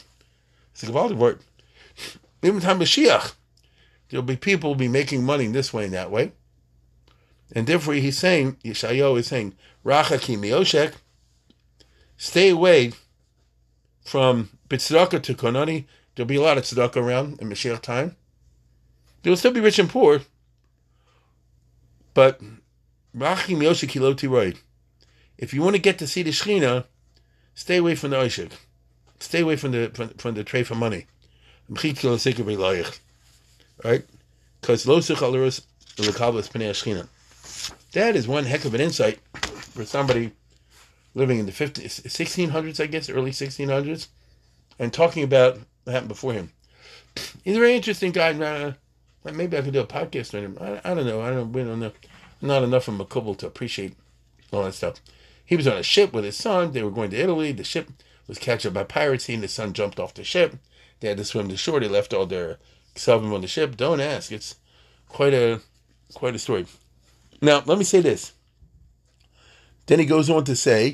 it's 0.74 0.84
a 0.84 0.88
Gavaldi 0.88 1.16
word, 1.16 1.40
even 2.42 2.58
at 2.58 2.62
the 2.62 2.68
time 2.68 2.82
of 2.82 2.88
Mashiach, 2.88 3.36
there'll 4.14 4.24
be 4.24 4.38
people 4.38 4.70
will 4.70 4.76
be 4.76 4.88
making 4.88 5.24
money 5.24 5.48
this 5.48 5.74
way 5.74 5.86
and 5.86 5.94
that 5.96 6.12
way. 6.12 6.34
And 7.56 7.66
therefore 7.66 7.96
he's 7.96 8.16
saying, 8.16 8.58
Yeshayahu 8.64 9.18
is 9.18 9.26
saying, 9.26 9.56
Racha 9.84 10.20
Mioshek, 10.38 10.94
stay 12.16 12.50
away 12.50 12.94
from 14.06 14.52
Bitzedakah 14.70 15.24
to 15.24 15.34
Konani. 15.34 15.86
There'll 16.14 16.28
be 16.28 16.36
a 16.36 16.44
lot 16.44 16.60
of 16.60 16.64
tzedakah 16.64 16.98
around 16.98 17.40
in 17.42 17.50
Mashiach 17.50 17.82
time. 17.82 18.16
There 19.24 19.32
will 19.32 19.38
still 19.38 19.52
be 19.52 19.60
rich 19.60 19.80
and 19.80 19.90
poor, 19.90 20.22
but 22.14 22.40
Rachi 23.18 23.58
Mioshek 23.58 23.90
Kiloti 23.90 24.30
Roy. 24.30 24.54
If 25.40 25.56
you 25.56 25.64
want 25.64 25.76
to 25.76 25.82
get 25.82 25.98
to 25.98 26.06
see 26.06 26.22
the 26.22 26.30
Shechina, 26.30 26.86
stay 27.56 27.78
away 27.78 27.96
from 27.96 28.12
the 28.12 28.18
Oishik. 28.18 28.52
Stay 29.20 29.42
away 29.42 29.56
from 29.56 29.72
the 29.72 29.90
from, 29.92 30.10
from 30.10 30.36
the 30.36 30.44
tray 30.44 30.62
for 30.62 30.76
money 30.76 31.08
right? 33.84 34.06
Because 34.62 34.84
that 37.94 38.16
is 38.16 38.28
one 38.28 38.46
heck 38.46 38.66
of 38.66 38.74
an 38.74 38.82
insight 38.82 39.20
for 39.36 39.86
somebody 39.86 40.32
living 41.16 41.40
in 41.40 41.46
the 41.46 41.52
50, 41.52 41.84
1600s, 41.84 42.82
I 42.82 42.88
guess, 42.88 43.10
early 43.10 43.32
1600s, 43.32 44.08
and 44.80 44.92
talking 44.92 45.24
about 45.24 45.60
what 45.84 45.94
happened 45.94 46.10
before 46.10 46.34
him. 46.34 46.52
He's 47.44 47.58
a 47.58 47.60
very 47.60 47.76
interesting 47.76 48.12
guy. 48.12 48.32
Uh, 48.34 48.74
maybe 49.32 49.58
I 49.58 49.62
could 49.62 49.74
do 49.74 49.82
a 49.82 49.88
podcast 49.88 50.36
on 50.36 50.44
him. 50.44 50.58
I, 50.60 50.92
I 50.92 50.94
don't 50.94 51.06
know. 51.06 51.22
I 51.22 51.30
don't. 51.30 51.52
We 51.52 51.64
don't 51.64 51.80
know. 51.80 51.92
Not 52.42 52.64
enough 52.64 52.88
of 52.88 53.00
a 53.00 53.06
Makubal 53.06 53.38
to 53.38 53.48
appreciate 53.48 53.94
all 54.52 54.64
that 54.64 54.74
stuff. 54.74 54.96
He 55.46 55.56
was 55.56 55.68
on 55.68 55.78
a 55.78 55.84
ship 55.84 56.14
with 56.14 56.24
his 56.24 56.38
son. 56.38 56.72
They 56.72 56.84
were 56.84 56.92
going 56.92 57.12
to 57.12 57.20
Italy. 57.20 57.52
The 57.52 57.64
ship 57.64 57.90
was 58.28 58.40
captured 58.40 58.74
by 58.74 58.84
pirates. 58.84 59.26
He 59.26 59.36
and 59.36 59.44
his 59.44 59.54
son 59.54 59.74
jumped 59.74 60.00
off 60.00 60.14
the 60.14 60.24
ship. 60.24 60.56
They 61.00 61.10
had 61.10 61.18
to 61.18 61.26
swim 61.26 61.50
to 61.50 61.58
shore. 61.58 61.80
They 61.80 61.88
left 61.88 62.14
all 62.14 62.26
their 62.26 62.58
stuff 62.96 63.24
on 63.24 63.42
the 63.42 63.48
ship. 63.48 63.78
Don't 63.78 64.00
ask. 64.00 64.32
It's 64.32 64.56
quite 65.08 65.34
a 65.34 65.62
quite 66.14 66.36
a 66.36 66.40
story. 66.40 66.66
Now, 67.42 67.64
let 67.66 67.78
me 67.78 67.84
say 67.84 68.02
this. 68.02 68.34
Then 69.86 70.00
he 70.00 70.06
goes 70.06 70.30
on 70.30 70.46
to 70.46 70.56
say, 70.56 70.94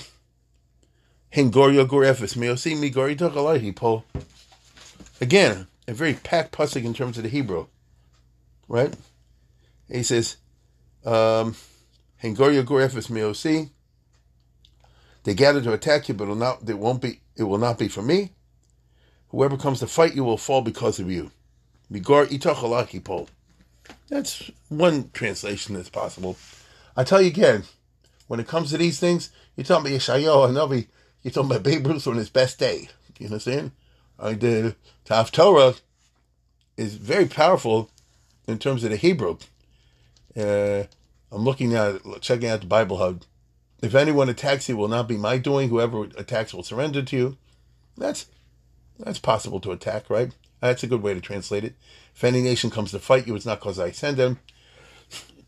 Hengoria 1.33 1.87
Gorefis, 1.87 2.35
Meosi 2.35 2.75
Migori 2.75 3.15
Takalahi, 3.15 3.75
Paul. 3.75 4.03
Again, 5.21 5.67
a 5.87 5.93
very 5.93 6.15
packed 6.15 6.51
pusik 6.53 6.85
in 6.85 6.93
terms 6.93 7.17
of 7.17 7.23
the 7.23 7.29
Hebrew. 7.29 7.67
Right? 8.67 8.95
He 9.91 10.03
says, 10.03 10.37
um, 11.05 11.55
Hengoria 12.23 12.63
Gorefis 12.63 13.09
Meosi. 13.09 13.69
They 15.23 15.33
gather 15.33 15.61
to 15.61 15.73
attack 15.73 16.07
you, 16.07 16.15
but 16.15 16.23
it'll 16.23 16.35
not 16.35 16.67
it 16.67 16.79
won't 16.79 17.01
be 17.01 17.19
it 17.35 17.43
will 17.43 17.57
not 17.57 17.77
be 17.77 17.87
for 17.87 18.01
me. 18.01 18.31
Whoever 19.29 19.57
comes 19.57 19.79
to 19.79 19.87
fight 19.87 20.15
you 20.15 20.23
will 20.23 20.37
fall 20.37 20.61
because 20.61 20.99
of 20.99 21.11
you. 21.11 21.31
Migor 21.91 22.27
Itachalaki 22.27 23.03
Paul. 23.03 23.27
That's 24.09 24.51
one 24.69 25.09
translation 25.13 25.75
that's 25.75 25.89
possible. 25.89 26.37
I 26.95 27.03
tell 27.03 27.21
you 27.21 27.27
again, 27.27 27.63
when 28.27 28.39
it 28.39 28.47
comes 28.47 28.71
to 28.71 28.77
these 28.77 28.99
things, 28.99 29.29
you're 29.55 29.65
talking 29.65 29.91
about 29.91 29.99
Yeshayahu 29.99 30.49
and 30.49 30.57
Navi, 30.57 30.87
you're 31.23 31.31
talking 31.31 31.51
about 31.51 31.63
Babe 31.63 31.85
Ruth 31.85 32.07
on 32.07 32.17
his 32.17 32.29
best 32.29 32.59
day. 32.59 32.89
You 33.17 33.27
understand? 33.27 33.71
I 34.17 34.33
did. 34.33 34.75
Tav 35.05 35.31
Torah 35.31 35.75
is 36.77 36.95
very 36.95 37.25
powerful 37.25 37.89
in 38.47 38.59
terms 38.59 38.83
of 38.83 38.91
the 38.91 38.95
Hebrew. 38.95 39.37
Uh, 40.37 40.83
I'm 41.31 41.43
looking 41.43 41.75
at 41.75 42.01
checking 42.21 42.49
out 42.49 42.61
the 42.61 42.67
Bible 42.67 42.97
Hub. 42.97 43.23
If 43.81 43.95
anyone 43.95 44.29
attacks 44.29 44.69
you, 44.69 44.77
will 44.77 44.87
not 44.87 45.07
be 45.07 45.17
my 45.17 45.37
doing. 45.37 45.69
Whoever 45.69 46.03
attacks 46.17 46.53
will 46.53 46.63
surrender 46.63 47.01
to 47.01 47.15
you. 47.17 47.37
That's 47.97 48.27
that's 48.97 49.19
possible 49.19 49.59
to 49.61 49.71
attack, 49.71 50.09
right? 50.09 50.33
That's 50.61 50.83
a 50.83 50.87
good 50.87 51.01
way 51.01 51.13
to 51.13 51.21
translate 51.21 51.63
it. 51.63 51.75
If 52.15 52.23
any 52.23 52.41
nation 52.41 52.69
comes 52.69 52.91
to 52.91 52.99
fight 52.99 53.27
you, 53.27 53.35
it's 53.35 53.45
not 53.45 53.59
because 53.59 53.79
I 53.79 53.91
send 53.91 54.17
them. 54.17 54.39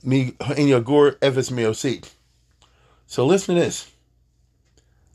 Me 0.03 0.33
in 0.57 0.67
your 0.67 0.81
gore 0.81 1.11
evis 1.21 1.51
meosi. 1.51 2.09
So 3.07 3.25
listen 3.25 3.55
to 3.55 3.61
this. 3.61 3.91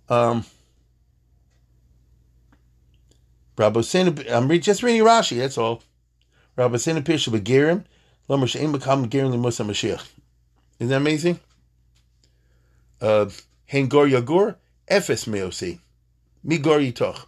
Um, 0.08 0.44
I'm 3.58 3.72
just 4.60 4.82
reading 4.82 5.02
Rashi. 5.02 5.38
That's 5.38 5.58
all. 5.58 5.82
Rabosena 6.56 7.02
Pisha 7.02 7.30
Begirim, 7.30 7.84
Lomer 8.28 8.46
Shein 8.46 8.74
Bekam 8.74 9.08
Gerim 9.08 9.32
Lemusa 9.34 9.64
Mashiach. 9.64 10.06
Isn't 10.78 10.90
that 10.90 10.96
amazing? 10.96 11.40
Uh, 13.00 13.26
Hengor 13.70 14.10
Yagor 14.10 14.56
Efes 14.90 15.26
Meosi, 15.26 15.80
Migor 16.46 16.80
Yitoch. 16.80 17.26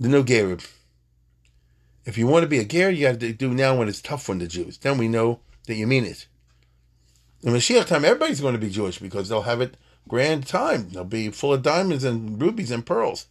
The 0.00 0.08
no 0.08 0.22
Gerib. 0.24 0.66
If 2.04 2.18
you 2.18 2.26
want 2.26 2.42
to 2.42 2.48
be 2.48 2.58
a 2.58 2.64
ger, 2.64 2.90
you 2.90 3.06
got 3.06 3.20
to 3.20 3.32
do 3.32 3.54
now 3.54 3.76
when 3.76 3.88
it's 3.88 4.02
tough 4.02 4.24
for 4.24 4.34
the 4.34 4.46
Jews. 4.46 4.78
Then 4.78 4.98
we 4.98 5.08
know 5.08 5.40
that 5.66 5.74
you 5.74 5.86
mean 5.86 6.04
it. 6.04 6.26
In 7.42 7.52
Mashiach 7.52 7.86
time, 7.86 8.04
everybody's 8.04 8.40
going 8.40 8.54
to 8.54 8.60
be 8.60 8.70
Jewish 8.70 8.98
because 8.98 9.28
they'll 9.28 9.42
have 9.42 9.60
it 9.60 9.76
grand 10.08 10.46
time. 10.46 10.90
They'll 10.90 11.04
be 11.04 11.30
full 11.30 11.52
of 11.52 11.62
diamonds 11.62 12.04
and 12.04 12.40
rubies 12.40 12.70
and 12.70 12.84
pearls. 12.84 13.26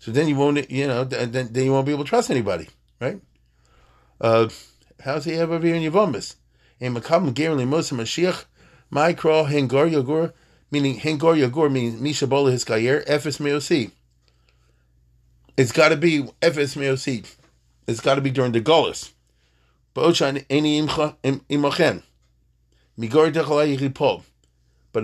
So 0.00 0.10
then 0.10 0.28
you 0.28 0.36
won't, 0.36 0.70
you 0.70 0.86
know, 0.86 1.04
then, 1.04 1.32
then 1.32 1.64
you 1.64 1.72
won't 1.72 1.86
be 1.86 1.92
able 1.92 2.04
to 2.04 2.08
trust 2.08 2.30
anybody, 2.30 2.68
right? 3.00 3.20
Uh, 4.20 4.48
how's 5.02 5.24
he 5.24 5.34
have 5.34 5.50
over 5.50 5.66
here 5.66 5.76
in 5.76 5.82
Yavamis? 5.82 6.36
In 6.80 6.94
Makam 6.94 7.32
Gerli 7.32 7.66
Musa 7.68 7.94
Mashiach, 7.94 8.44
Maikra 8.92 9.48
Hengor 9.48 9.90
Yagor, 9.90 10.32
meaning 10.70 10.98
Hengor 10.98 11.36
Yagor 11.36 11.70
means 11.70 12.00
Misha 12.00 12.26
Mishabola 12.26 12.52
Hiskayer, 12.52 13.02
Ephes 13.06 13.38
Meosi. 13.38 13.90
It's 15.56 15.72
got 15.72 15.88
to 15.88 15.96
be 15.96 16.28
Ephes 16.40 16.76
Meosi. 16.76 17.26
It's 17.88 18.00
got 18.00 18.16
to 18.16 18.20
be 18.20 18.30
during 18.30 18.52
the 18.52 18.60
Golas. 18.60 19.12
But 19.94 20.14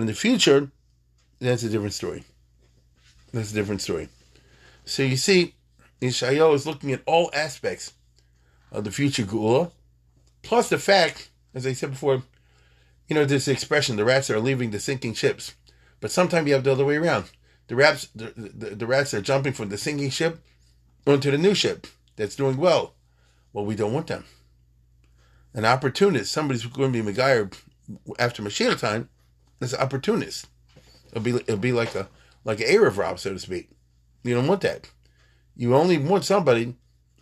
in 0.00 0.06
the 0.06 0.14
future, 0.14 0.70
that's 1.40 1.62
a 1.62 1.68
different 1.70 1.94
story. 1.94 2.24
That's 3.32 3.52
a 3.52 3.54
different 3.54 3.80
story. 3.80 4.10
So 4.84 5.02
you 5.02 5.16
see, 5.16 5.54
Yeshayahu 6.02 6.54
is 6.54 6.66
looking 6.66 6.92
at 6.92 7.00
all 7.06 7.30
aspects 7.32 7.94
of 8.70 8.84
the 8.84 8.90
future 8.90 9.24
Gula, 9.24 9.70
plus 10.42 10.68
the 10.68 10.78
fact, 10.78 11.30
as 11.54 11.66
I 11.66 11.72
said 11.72 11.92
before, 11.92 12.22
you 13.08 13.14
know, 13.14 13.24
this 13.24 13.48
expression, 13.48 13.96
the 13.96 14.04
rats 14.04 14.28
are 14.28 14.38
leaving 14.38 14.72
the 14.72 14.78
sinking 14.78 15.14
ships. 15.14 15.54
But 16.00 16.10
sometimes 16.10 16.46
you 16.46 16.52
have 16.52 16.64
the 16.64 16.72
other 16.72 16.84
way 16.84 16.96
around. 16.96 17.30
The 17.68 17.76
rats, 17.76 18.08
the, 18.14 18.34
the, 18.36 18.74
the 18.74 18.86
rats 18.86 19.14
are 19.14 19.22
jumping 19.22 19.54
from 19.54 19.70
the 19.70 19.78
sinking 19.78 20.10
ship 20.10 20.38
onto 21.06 21.30
the 21.30 21.38
new 21.38 21.54
ship 21.54 21.86
that's 22.16 22.36
doing 22.36 22.56
well. 22.56 22.94
Well, 23.52 23.64
we 23.64 23.76
don't 23.76 23.92
want 23.92 24.08
them. 24.08 24.24
An 25.54 25.64
opportunist, 25.64 26.32
somebody's 26.32 26.66
going 26.66 26.92
to 26.92 27.02
be 27.02 27.12
Megayer 27.12 27.56
after 28.18 28.42
Mashiach 28.42 28.80
time, 28.80 29.08
is 29.60 29.72
an 29.72 29.80
opportunist. 29.80 30.46
It'll 31.10 31.22
be 31.22 31.30
it'll 31.30 31.56
be 31.56 31.72
like 31.72 31.94
a 31.94 32.08
like 32.44 32.60
an 32.60 32.66
Arab 32.68 32.98
rob, 32.98 33.20
so 33.20 33.32
to 33.32 33.38
speak. 33.38 33.70
You 34.24 34.34
don't 34.34 34.48
want 34.48 34.62
that. 34.62 34.90
You 35.56 35.74
only 35.76 35.98
want 35.98 36.24
somebody 36.24 36.74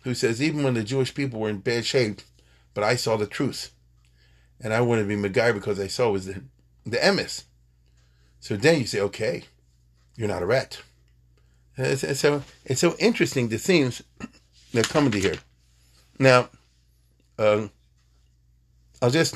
who 0.03 0.13
says, 0.13 0.41
even 0.41 0.63
when 0.63 0.73
the 0.73 0.83
Jewish 0.83 1.13
people 1.13 1.39
were 1.39 1.49
in 1.49 1.59
bad 1.59 1.85
shape, 1.85 2.21
but 2.73 2.83
I 2.83 2.95
saw 2.95 3.15
the 3.15 3.27
truth. 3.27 3.71
And 4.59 4.73
I 4.73 4.81
want 4.81 5.01
to 5.01 5.07
be 5.07 5.15
Megayer 5.15 5.53
because 5.53 5.79
I 5.79 5.87
saw 5.87 6.09
was 6.09 6.25
the 6.25 6.41
the 6.85 6.97
emes. 6.97 7.43
So 8.39 8.57
then 8.57 8.79
you 8.79 8.85
say, 8.85 8.99
okay, 8.99 9.43
you're 10.17 10.27
not 10.27 10.41
a 10.41 10.45
rat. 10.45 10.81
So 11.77 12.43
it's 12.65 12.79
so 12.79 12.95
interesting 12.99 13.47
the 13.47 13.57
themes 13.57 14.01
that 14.73 14.89
coming 14.89 15.11
to 15.11 15.19
here. 15.19 15.37
Now, 16.19 16.49
uh, 17.37 17.67
I'll 19.01 19.09
just 19.09 19.35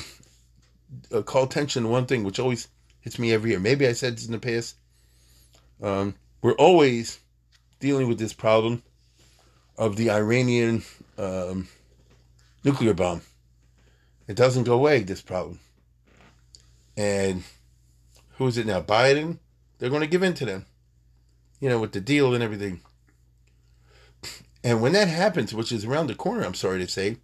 uh, 1.12 1.22
call 1.22 1.44
attention 1.44 1.84
to 1.84 1.88
one 1.88 2.06
thing 2.06 2.24
which 2.24 2.38
always 2.38 2.68
hits 3.00 3.18
me 3.18 3.32
every 3.32 3.50
year. 3.50 3.60
Maybe 3.60 3.86
I 3.86 3.92
said 3.92 4.16
this 4.16 4.26
in 4.26 4.32
the 4.32 4.38
past. 4.38 4.76
Um, 5.82 6.14
we're 6.42 6.52
always 6.52 7.18
dealing 7.80 8.08
with 8.08 8.18
this 8.18 8.32
problem 8.32 8.82
of 9.76 9.96
the 9.96 10.10
Iranian 10.10 10.82
um, 11.16 11.68
nuclear 12.64 12.94
bomb. 12.94 13.22
It 14.26 14.36
doesn't 14.36 14.64
go 14.64 14.74
away, 14.74 15.02
this 15.02 15.22
problem. 15.22 15.60
And 16.96 17.44
who 18.36 18.46
is 18.46 18.58
it 18.58 18.66
now? 18.66 18.80
Biden? 18.80 19.38
They're 19.78 19.90
going 19.90 20.02
to 20.02 20.08
give 20.08 20.24
in 20.24 20.34
to 20.34 20.44
them, 20.44 20.66
you 21.60 21.68
know, 21.68 21.78
with 21.78 21.92
the 21.92 22.00
deal 22.00 22.34
and 22.34 22.42
everything. 22.42 22.80
And 24.64 24.82
when 24.82 24.92
that 24.92 25.08
happens, 25.08 25.54
which 25.54 25.72
is 25.72 25.84
around 25.84 26.08
the 26.08 26.14
corner, 26.14 26.44
I'm 26.44 26.54
sorry 26.54 26.78
to 26.80 26.88
say, 26.88 27.18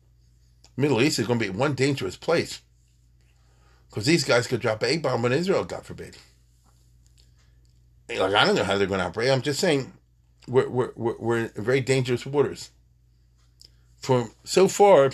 Middle 0.76 1.02
East 1.02 1.18
is 1.18 1.26
going 1.26 1.38
to 1.38 1.44
be 1.44 1.50
one 1.50 1.74
dangerous 1.74 2.16
place. 2.16 2.60
Because 3.88 4.06
these 4.06 4.24
guys 4.24 4.46
could 4.46 4.60
drop 4.60 4.82
a 4.82 4.96
bomb 4.98 5.24
on 5.24 5.32
Israel, 5.32 5.64
God 5.64 5.84
forbid. 5.84 6.16
Like, 8.08 8.34
I 8.34 8.44
don't 8.44 8.56
know 8.56 8.64
how 8.64 8.76
they're 8.76 8.86
going 8.86 9.00
to 9.00 9.06
operate. 9.06 9.30
I'm 9.30 9.42
just 9.42 9.60
saying 9.60 9.92
we're, 10.48 10.68
we're, 10.68 10.92
we're 10.94 11.38
in 11.38 11.50
very 11.56 11.80
dangerous 11.80 12.26
waters. 12.26 12.70
For 13.96 14.30
so 14.44 14.68
far, 14.68 15.12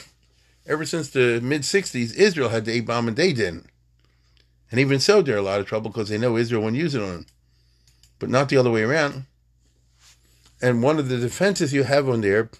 ever 0.67 0.85
since 0.85 1.11
the 1.11 1.41
mid 1.43 1.63
60s, 1.63 2.17
Israel 2.17 2.49
had 2.49 2.65
the 2.65 2.73
A 2.73 2.81
bomb 2.81 3.09
and 3.09 3.17
they 3.17 3.33
didn't. 3.33 3.67
And 4.71 4.81
even 4.81 5.01
so, 5.01 5.21
they're 5.21 5.37
a 5.37 5.43
lot 5.43 5.61
of 5.61 5.67
trouble 5.67 5.91
because 5.91 6.09
they 6.09 6.19
know 6.19 6.37
Israel 6.37 6.63
won't 6.63 6.77
use 6.77 6.95
it 6.95 7.03
on 7.03 7.09
them. 7.09 7.27
But 8.19 8.31
not 8.31 8.49
the 8.49 8.57
other 8.57 8.71
way 8.71 8.83
around. 8.83 9.27
And 10.62 10.83
one 10.83 10.99
of 10.99 11.09
the 11.09 11.18
defenses 11.18 11.73
you 11.73 11.85
have 11.85 12.09
on 12.09 12.20
there 12.20 12.51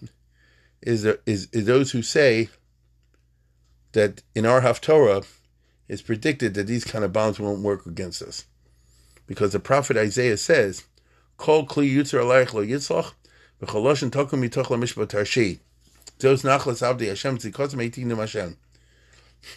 is, 0.83 1.05
is, 1.27 1.49
is 1.53 1.67
those 1.67 1.91
who 1.91 2.03
say 2.03 2.49
that 3.93 4.23
in 4.35 4.47
our 4.47 4.63
Haftorah, 4.63 5.27
it's 5.89 6.03
predicted 6.03 6.55
that 6.55 6.67
these 6.67 6.85
kind 6.85 7.05
of 7.05 7.13
bombs 7.13 7.39
won't 7.39 7.63
work 7.63 7.85
against 7.85 8.23
us. 8.23 8.47
Because 9.27 9.53
the 9.53 9.61
prophet 9.61 9.97
Isaiah 9.97 10.37
says, 10.37 10.85
Kol 11.37 11.67
kli. 11.67 11.91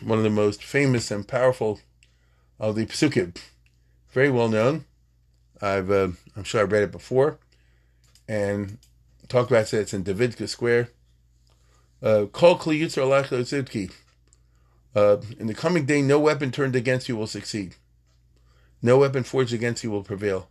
One 0.01 0.17
of 0.17 0.23
the 0.23 0.29
most 0.29 0.63
famous 0.63 1.12
and 1.12 1.27
powerful 1.27 1.79
of 2.60 2.75
the 2.75 2.86
psukim. 2.86 3.38
Very 4.12 4.32
well 4.32 4.47
known. 4.49 4.86
I've, 5.62 5.91
uh, 5.91 6.10
I'm 6.36 6.43
sure 6.43 6.62
I've 6.62 6.71
read 6.71 6.84
it 6.84 6.91
before 6.91 7.39
and 8.34 8.78
talk 9.28 9.50
about 9.50 9.74
it. 9.74 9.80
It's 9.80 9.93
in 9.93 10.04
Davidka 10.04 10.50
Square. 10.50 10.89
Uh, 12.02 12.26
Call 12.26 12.58
Kli 12.58 12.82
Yitzhak 12.82 13.91
uh, 14.96 15.17
In 15.39 15.48
the 15.48 15.54
coming 15.54 15.86
day, 15.86 16.02
no 16.02 16.19
weapon 16.19 16.52
turned 16.52 16.76
against 16.76 17.08
you 17.08 17.15
will 17.15 17.28
succeed. 17.28 17.76
No 18.82 18.98
weapon 18.98 19.24
forged 19.24 19.54
against 19.54 19.84
you 19.84 19.91
will 19.91 20.04
prevail. 20.04 20.50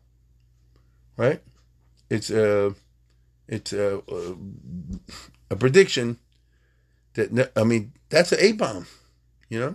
Right? 1.17 1.43
It's 2.09 2.31
uh, 2.31 2.71
it's 3.49 3.73
a, 3.73 4.01
a, 4.09 4.37
a 5.51 5.57
prediction 5.57 6.19
that 7.15 7.53
I 7.57 7.65
mean 7.65 7.93
that's 8.09 8.33
an 8.33 8.39
A 8.41 8.53
bomb, 8.53 8.87
you 9.51 9.59
know. 9.61 9.75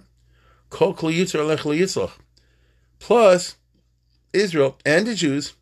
Plus, 3.00 3.56
Israel 4.34 4.78
and 4.86 5.08
the 5.08 5.16
Jews 5.16 5.54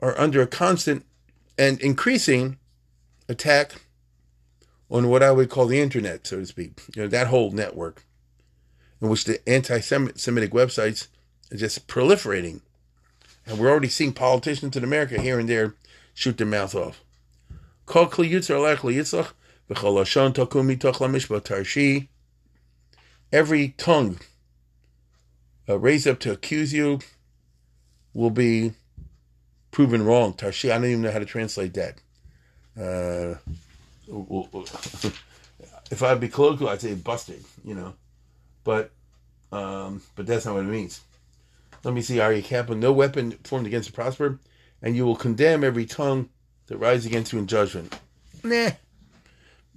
are 0.00 0.18
under 0.18 0.42
a 0.42 0.46
constant 0.46 1.04
and 1.58 1.80
increasing 1.80 2.56
attack 3.28 3.82
on 4.90 5.08
what 5.08 5.22
I 5.22 5.32
would 5.32 5.50
call 5.50 5.66
the 5.66 5.80
internet, 5.80 6.26
so 6.26 6.38
to 6.38 6.46
speak. 6.46 6.80
You 6.94 7.02
know, 7.02 7.08
that 7.08 7.26
whole 7.26 7.50
network 7.50 8.06
in 9.02 9.08
which 9.08 9.24
the 9.24 9.46
anti 9.48 9.80
Semitic 9.80 10.52
websites 10.52 11.08
are 11.52 11.56
just 11.56 11.86
proliferating. 11.88 12.60
And 13.46 13.58
we're 13.58 13.70
already 13.70 13.88
seeing 13.88 14.12
politicians 14.12 14.76
in 14.76 14.84
America 14.84 15.20
here 15.20 15.38
and 15.38 15.48
there 15.48 15.74
shoot 16.14 16.36
their 16.36 16.46
mouth 16.46 16.74
off. 16.74 17.02
Every 23.32 23.68
tongue 23.76 24.18
uh, 25.68 25.78
raised 25.78 26.06
up 26.06 26.18
to 26.20 26.32
accuse 26.32 26.72
you 26.72 27.00
will 28.14 28.30
be 28.30 28.72
proven 29.78 30.04
wrong. 30.04 30.32
Tarshi, 30.32 30.72
I 30.72 30.74
don't 30.74 30.86
even 30.86 31.02
know 31.02 31.12
how 31.12 31.20
to 31.20 31.24
translate 31.24 31.72
that. 31.74 32.00
Uh, 32.76 33.36
if 35.92 36.02
I'd 36.02 36.18
be 36.18 36.28
colloquial, 36.28 36.68
I'd 36.68 36.80
say 36.80 36.96
busted, 36.96 37.44
you 37.64 37.76
know. 37.76 37.94
But 38.64 38.90
um, 39.52 40.02
but 40.16 40.26
that's 40.26 40.46
not 40.46 40.56
what 40.56 40.64
it 40.64 40.68
means. 40.68 41.00
Let 41.84 41.94
me 41.94 42.02
see, 42.02 42.18
Arya 42.18 42.42
Kappa. 42.42 42.74
No 42.74 42.90
weapon 42.90 43.30
formed 43.44 43.68
against 43.68 43.90
the 43.90 43.94
prosper, 43.94 44.40
and 44.82 44.96
you 44.96 45.06
will 45.06 45.14
condemn 45.14 45.62
every 45.62 45.86
tongue 45.86 46.28
that 46.66 46.78
rises 46.78 47.06
against 47.06 47.32
you 47.32 47.38
in 47.38 47.46
judgment. 47.46 47.96
Nah. 48.42 48.70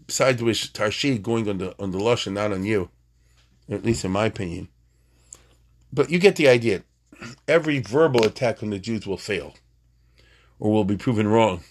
Besides 0.07 0.41
which, 0.41 0.73
Tarshi 0.73 1.21
going 1.21 1.47
on 1.47 1.59
the 1.59 1.75
on 1.77 1.91
the 1.91 1.99
lush 1.99 2.25
and 2.25 2.33
not 2.33 2.51
on 2.51 2.63
you, 2.63 2.89
at 3.69 3.85
least 3.85 4.03
in 4.03 4.09
my 4.09 4.25
opinion. 4.25 4.67
But 5.93 6.09
you 6.09 6.17
get 6.17 6.37
the 6.37 6.47
idea. 6.47 6.81
Every 7.47 7.77
verbal 7.77 8.25
attack 8.25 8.63
on 8.63 8.71
the 8.71 8.79
Jews 8.79 9.05
will 9.05 9.15
fail, 9.15 9.53
or 10.61 10.71
will 10.71 10.85
be 10.85 10.95
proven 10.95 11.27
wrong, 11.27 11.63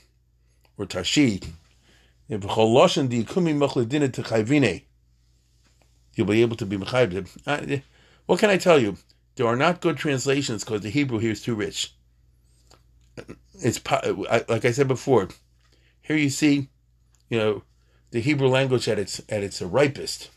or 0.77 0.85
Tarshi. 0.85 1.43
You'll 2.29 2.39
be 6.27 6.43
able 6.43 6.57
to 6.57 6.67
be 6.67 6.77
mechayv. 6.77 7.39
Uh, 7.47 7.79
what 8.27 8.41
can 8.41 8.51
I 8.51 8.57
tell 8.57 8.81
you? 8.81 8.97
There 9.37 9.47
are 9.47 9.57
not 9.57 9.81
good 9.81 9.97
translations 9.97 10.65
because 10.65 10.81
the 10.81 10.91
Hebrew 10.91 11.19
here 11.19 11.31
is 11.31 11.41
too 11.41 11.55
rich. 11.55 11.95
It's 13.63 13.81
like 14.49 14.65
I 14.65 14.73
said 14.73 14.89
before. 14.89 15.29
Here 16.03 16.17
you 16.17 16.29
see, 16.29 16.69
you 17.29 17.39
know, 17.39 17.63
the 18.11 18.21
Hebrew 18.21 18.49
language 18.49 18.89
at 18.89 18.99
its 18.99 19.21
at 19.29 19.45
its 19.45 19.63
ripest. 19.63 20.31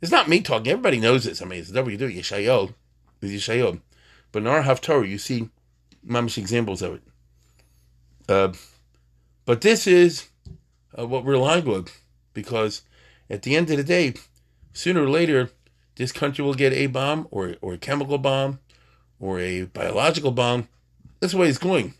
It's 0.00 0.12
not 0.12 0.28
me 0.28 0.40
talking. 0.40 0.70
Everybody 0.70 1.00
knows 1.00 1.24
this. 1.24 1.42
I 1.42 1.46
mean, 1.46 1.58
it's 1.60 1.72
W 1.72 1.96
do 1.96 2.08
Yeshayahu 2.08 2.74
is 3.22 3.32
Yeshayahu. 3.32 3.80
But 4.30 4.42
in 4.42 4.46
our 4.46 4.62
Haftorah, 4.62 5.08
you 5.08 5.18
see 5.18 5.50
mamish 6.06 6.38
examples 6.38 6.80
of 6.80 6.94
it. 6.94 7.02
Uh, 8.28 8.52
but 9.44 9.62
this 9.62 9.86
is 9.86 10.28
uh, 10.98 11.06
what 11.06 11.24
we're 11.24 11.32
relying 11.32 11.66
on 11.68 11.86
because 12.34 12.82
at 13.30 13.42
the 13.42 13.56
end 13.56 13.70
of 13.70 13.76
the 13.76 13.84
day, 13.84 14.14
sooner 14.72 15.02
or 15.02 15.08
later, 15.08 15.50
this 15.96 16.12
country 16.12 16.44
will 16.44 16.54
get 16.54 16.72
a 16.72 16.86
bomb 16.86 17.26
or, 17.30 17.56
or 17.60 17.74
a 17.74 17.78
chemical 17.78 18.18
bomb 18.18 18.60
or 19.18 19.40
a 19.40 19.62
biological 19.64 20.30
bomb. 20.30 20.68
That's 21.20 21.32
the 21.32 21.38
way 21.38 21.48
it's 21.48 21.58
going. 21.58 21.94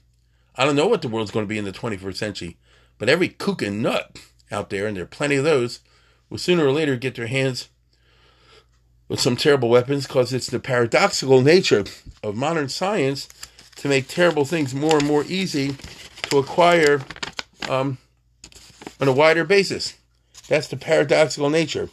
I 0.54 0.64
don't 0.64 0.76
know 0.76 0.86
what 0.86 1.02
the 1.02 1.08
world's 1.08 1.30
going 1.30 1.44
to 1.44 1.48
be 1.48 1.58
in 1.58 1.64
the 1.64 1.72
21st 1.72 2.16
century, 2.16 2.56
but 2.98 3.08
every 3.08 3.28
kook 3.28 3.62
and 3.62 3.82
nut 3.82 4.18
out 4.50 4.70
there, 4.70 4.86
and 4.86 4.96
there 4.96 5.04
are 5.04 5.08
plenty 5.08 5.36
of 5.36 5.44
those, 5.44 5.80
will 6.28 6.38
sooner 6.38 6.66
or 6.66 6.72
later 6.72 6.96
get 6.96 7.14
their 7.14 7.26
hands 7.26 7.68
with 9.08 9.20
some 9.20 9.36
terrible 9.36 9.70
weapons 9.70 10.06
because 10.06 10.32
it's 10.32 10.48
the 10.48 10.60
paradoxical 10.60 11.40
nature 11.40 11.84
of 12.22 12.36
modern 12.36 12.68
science 12.68 13.28
to 13.76 13.88
make 13.88 14.08
terrible 14.08 14.44
things 14.44 14.74
more 14.74 14.98
and 14.98 15.06
more 15.06 15.24
easy 15.24 15.74
to 16.30 16.38
acquire 16.38 17.02
um, 17.68 17.98
on 19.00 19.08
a 19.08 19.12
wider 19.12 19.44
basis. 19.44 19.96
That's 20.48 20.68
the 20.68 20.76
paradoxical 20.76 21.50
nature. 21.50 21.88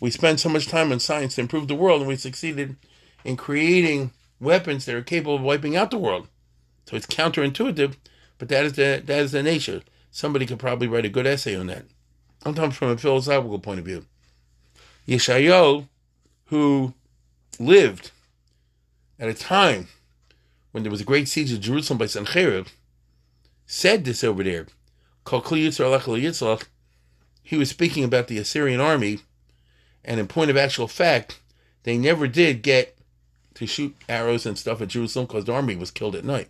We 0.00 0.10
spend 0.10 0.38
so 0.38 0.48
much 0.48 0.68
time 0.68 0.92
on 0.92 1.00
science 1.00 1.34
to 1.34 1.40
improve 1.40 1.68
the 1.68 1.74
world, 1.74 2.00
and 2.00 2.08
we 2.08 2.16
succeeded 2.16 2.76
in 3.24 3.36
creating 3.36 4.12
weapons 4.40 4.84
that 4.84 4.94
are 4.94 5.02
capable 5.02 5.36
of 5.36 5.42
wiping 5.42 5.76
out 5.76 5.90
the 5.90 5.98
world. 5.98 6.28
So 6.86 6.96
it's 6.96 7.06
counterintuitive, 7.06 7.96
but 8.38 8.48
that 8.48 8.64
is 8.64 8.74
the 8.74 9.02
that 9.04 9.18
is 9.18 9.32
the 9.32 9.42
nature. 9.42 9.82
Somebody 10.10 10.46
could 10.46 10.58
probably 10.58 10.86
write 10.86 11.04
a 11.04 11.10
good 11.10 11.26
essay 11.26 11.54
on 11.56 11.66
that. 11.66 11.84
I'm 12.44 12.54
talking 12.54 12.70
from 12.70 12.90
a 12.90 12.96
philosophical 12.96 13.58
point 13.58 13.80
of 13.80 13.84
view. 13.84 14.06
Yeshayahu, 15.06 15.88
who 16.46 16.94
lived 17.58 18.12
at 19.18 19.28
a 19.28 19.34
time 19.34 19.88
when 20.70 20.82
there 20.82 20.92
was 20.92 21.00
a 21.00 21.04
great 21.04 21.28
siege 21.28 21.52
of 21.52 21.60
Jerusalem 21.60 21.98
by 21.98 22.06
Sennacherib, 22.06 22.68
said 23.68 24.04
this 24.04 24.24
over 24.24 24.42
there. 24.42 24.66
He 27.42 27.56
was 27.56 27.70
speaking 27.70 28.02
about 28.02 28.26
the 28.26 28.38
Assyrian 28.38 28.80
army 28.80 29.20
and 30.04 30.18
in 30.18 30.26
point 30.26 30.50
of 30.50 30.56
actual 30.56 30.88
fact, 30.88 31.38
they 31.82 31.98
never 31.98 32.26
did 32.26 32.62
get 32.62 32.96
to 33.54 33.66
shoot 33.66 33.94
arrows 34.08 34.46
and 34.46 34.58
stuff 34.58 34.80
at 34.80 34.88
Jerusalem 34.88 35.26
because 35.26 35.44
the 35.44 35.52
army 35.52 35.76
was 35.76 35.90
killed 35.90 36.16
at 36.16 36.24
night. 36.24 36.48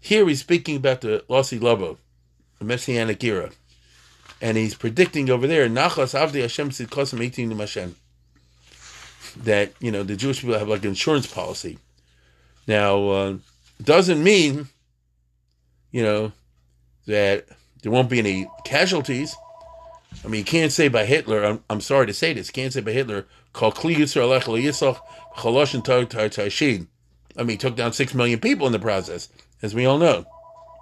Here 0.00 0.26
he's 0.26 0.40
speaking 0.40 0.76
about 0.76 1.02
the 1.02 1.24
Losi 1.30 1.62
Lobo, 1.62 1.98
the 2.58 2.64
Messianic 2.64 3.22
era. 3.22 3.50
And 4.40 4.56
he's 4.56 4.74
predicting 4.74 5.30
over 5.30 5.46
there, 5.46 5.68
Nachas 5.68 6.18
Avdi 6.18 6.40
Hashem 6.40 6.70
Sidkosim 6.70 7.22
18 7.22 7.56
Hashem. 7.56 7.94
That, 9.36 9.72
you 9.78 9.92
know, 9.92 10.02
the 10.02 10.16
Jewish 10.16 10.40
people 10.40 10.58
have 10.58 10.68
like 10.68 10.82
an 10.82 10.88
insurance 10.88 11.32
policy. 11.32 11.78
Now, 12.66 13.08
uh, 13.08 13.36
doesn't 13.80 14.22
mean, 14.22 14.68
you 15.92 16.02
know, 16.02 16.32
that 17.06 17.46
there 17.82 17.92
won't 17.92 18.10
be 18.10 18.18
any 18.18 18.48
casualties. 18.64 19.36
I 20.24 20.28
mean, 20.28 20.40
you 20.40 20.44
can't 20.44 20.72
say 20.72 20.88
by 20.88 21.04
Hitler, 21.04 21.44
I'm, 21.44 21.64
I'm 21.70 21.80
sorry 21.80 22.06
to 22.06 22.14
say 22.14 22.32
this, 22.32 22.48
you 22.48 22.52
can't 22.52 22.72
say 22.72 22.80
by 22.80 22.92
Hitler, 22.92 23.26
I 27.36 27.40
mean, 27.40 27.48
he 27.48 27.56
took 27.56 27.76
down 27.76 27.92
six 27.92 28.14
million 28.14 28.40
people 28.40 28.66
in 28.66 28.72
the 28.72 28.78
process, 28.78 29.28
as 29.62 29.74
we 29.74 29.86
all 29.86 29.98
know. 29.98 30.24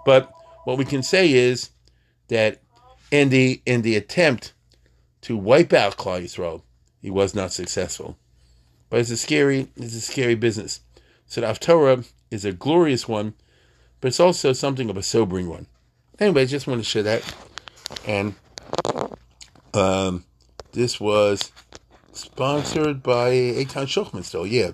But 0.05 0.33
what 0.65 0.79
we 0.79 0.85
can 0.85 1.03
say 1.03 1.33
is 1.33 1.71
that 2.29 2.61
in 3.11 3.29
the 3.29 3.61
in 3.67 3.83
the 3.83 3.97
attempt 3.97 4.53
to 5.23 5.37
wipe 5.37 5.73
out 5.73 5.97
Klal 5.97 6.23
Yisrael, 6.23 6.63
he 7.01 7.11
was 7.11 7.35
not 7.35 7.53
successful. 7.53 8.17
But 8.89 9.01
it's 9.01 9.11
a 9.11 9.17
scary, 9.17 9.69
it's 9.77 9.95
a 9.95 10.01
scary 10.01 10.35
business. 10.35 10.81
So 11.27 11.41
the 11.41 11.47
Haftorah 11.47 12.11
is 12.31 12.45
a 12.45 12.53
glorious 12.53 13.07
one, 13.07 13.35
but 14.01 14.09
it's 14.09 14.21
also 14.21 14.53
something 14.53 14.91
of 14.91 14.97
a 14.97 15.03
sobering 15.03 15.49
one. 15.49 15.67
Anyway, 16.19 16.43
I 16.43 16.47
just 16.47 16.67
want 16.67 16.81
to 16.81 16.85
share 16.85 17.03
that. 17.03 17.35
And 18.07 18.35
um, 19.75 20.25
this 20.73 21.01
was 21.01 21.53
sponsored 22.13 23.03
by 23.03 23.31
Eitan 23.31 23.87
Shuchman 23.87 24.25
still, 24.25 24.47
yeah. 24.47 24.71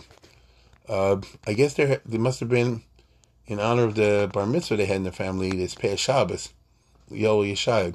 Uh, 0.88 1.20
I 1.46 1.52
guess 1.52 1.74
there 1.74 2.00
there 2.06 2.20
must 2.20 2.40
have 2.40 2.48
been 2.48 2.82
in 3.46 3.60
honor 3.60 3.84
of 3.84 3.94
the 3.94 4.30
bar 4.32 4.46
mitzvah 4.46 4.76
they 4.76 4.86
had 4.86 4.98
in 4.98 5.04
the 5.04 5.12
family 5.12 5.50
this 5.50 5.74
past 5.74 6.02
Shabbos, 6.02 6.52
Yoel 7.10 7.50
Yeshayag. 7.52 7.94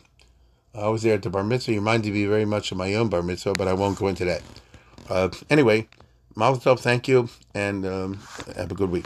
I 0.74 0.88
was 0.88 1.02
there 1.04 1.16
at 1.16 1.22
the 1.22 1.30
bar 1.30 1.44
mitzvah. 1.44 1.72
It 1.72 1.76
reminded 1.76 2.14
me 2.14 2.26
very 2.26 2.46
much 2.46 2.72
of 2.72 2.78
my 2.78 2.94
own 2.96 3.10
bar 3.10 3.22
mitzvah, 3.22 3.54
but 3.54 3.68
I 3.68 3.74
won't 3.74 3.98
go 3.98 4.08
into 4.08 4.26
that. 4.26 4.42
Uh, 5.10 5.30
anyway, 5.50 5.88
Mazel 6.36 6.76
Tov, 6.76 6.80
thank 6.80 7.08
you, 7.08 7.30
and 7.54 7.86
um, 7.86 8.20
have 8.56 8.72
a 8.72 8.76
good 8.76 8.90
week. 8.90 9.06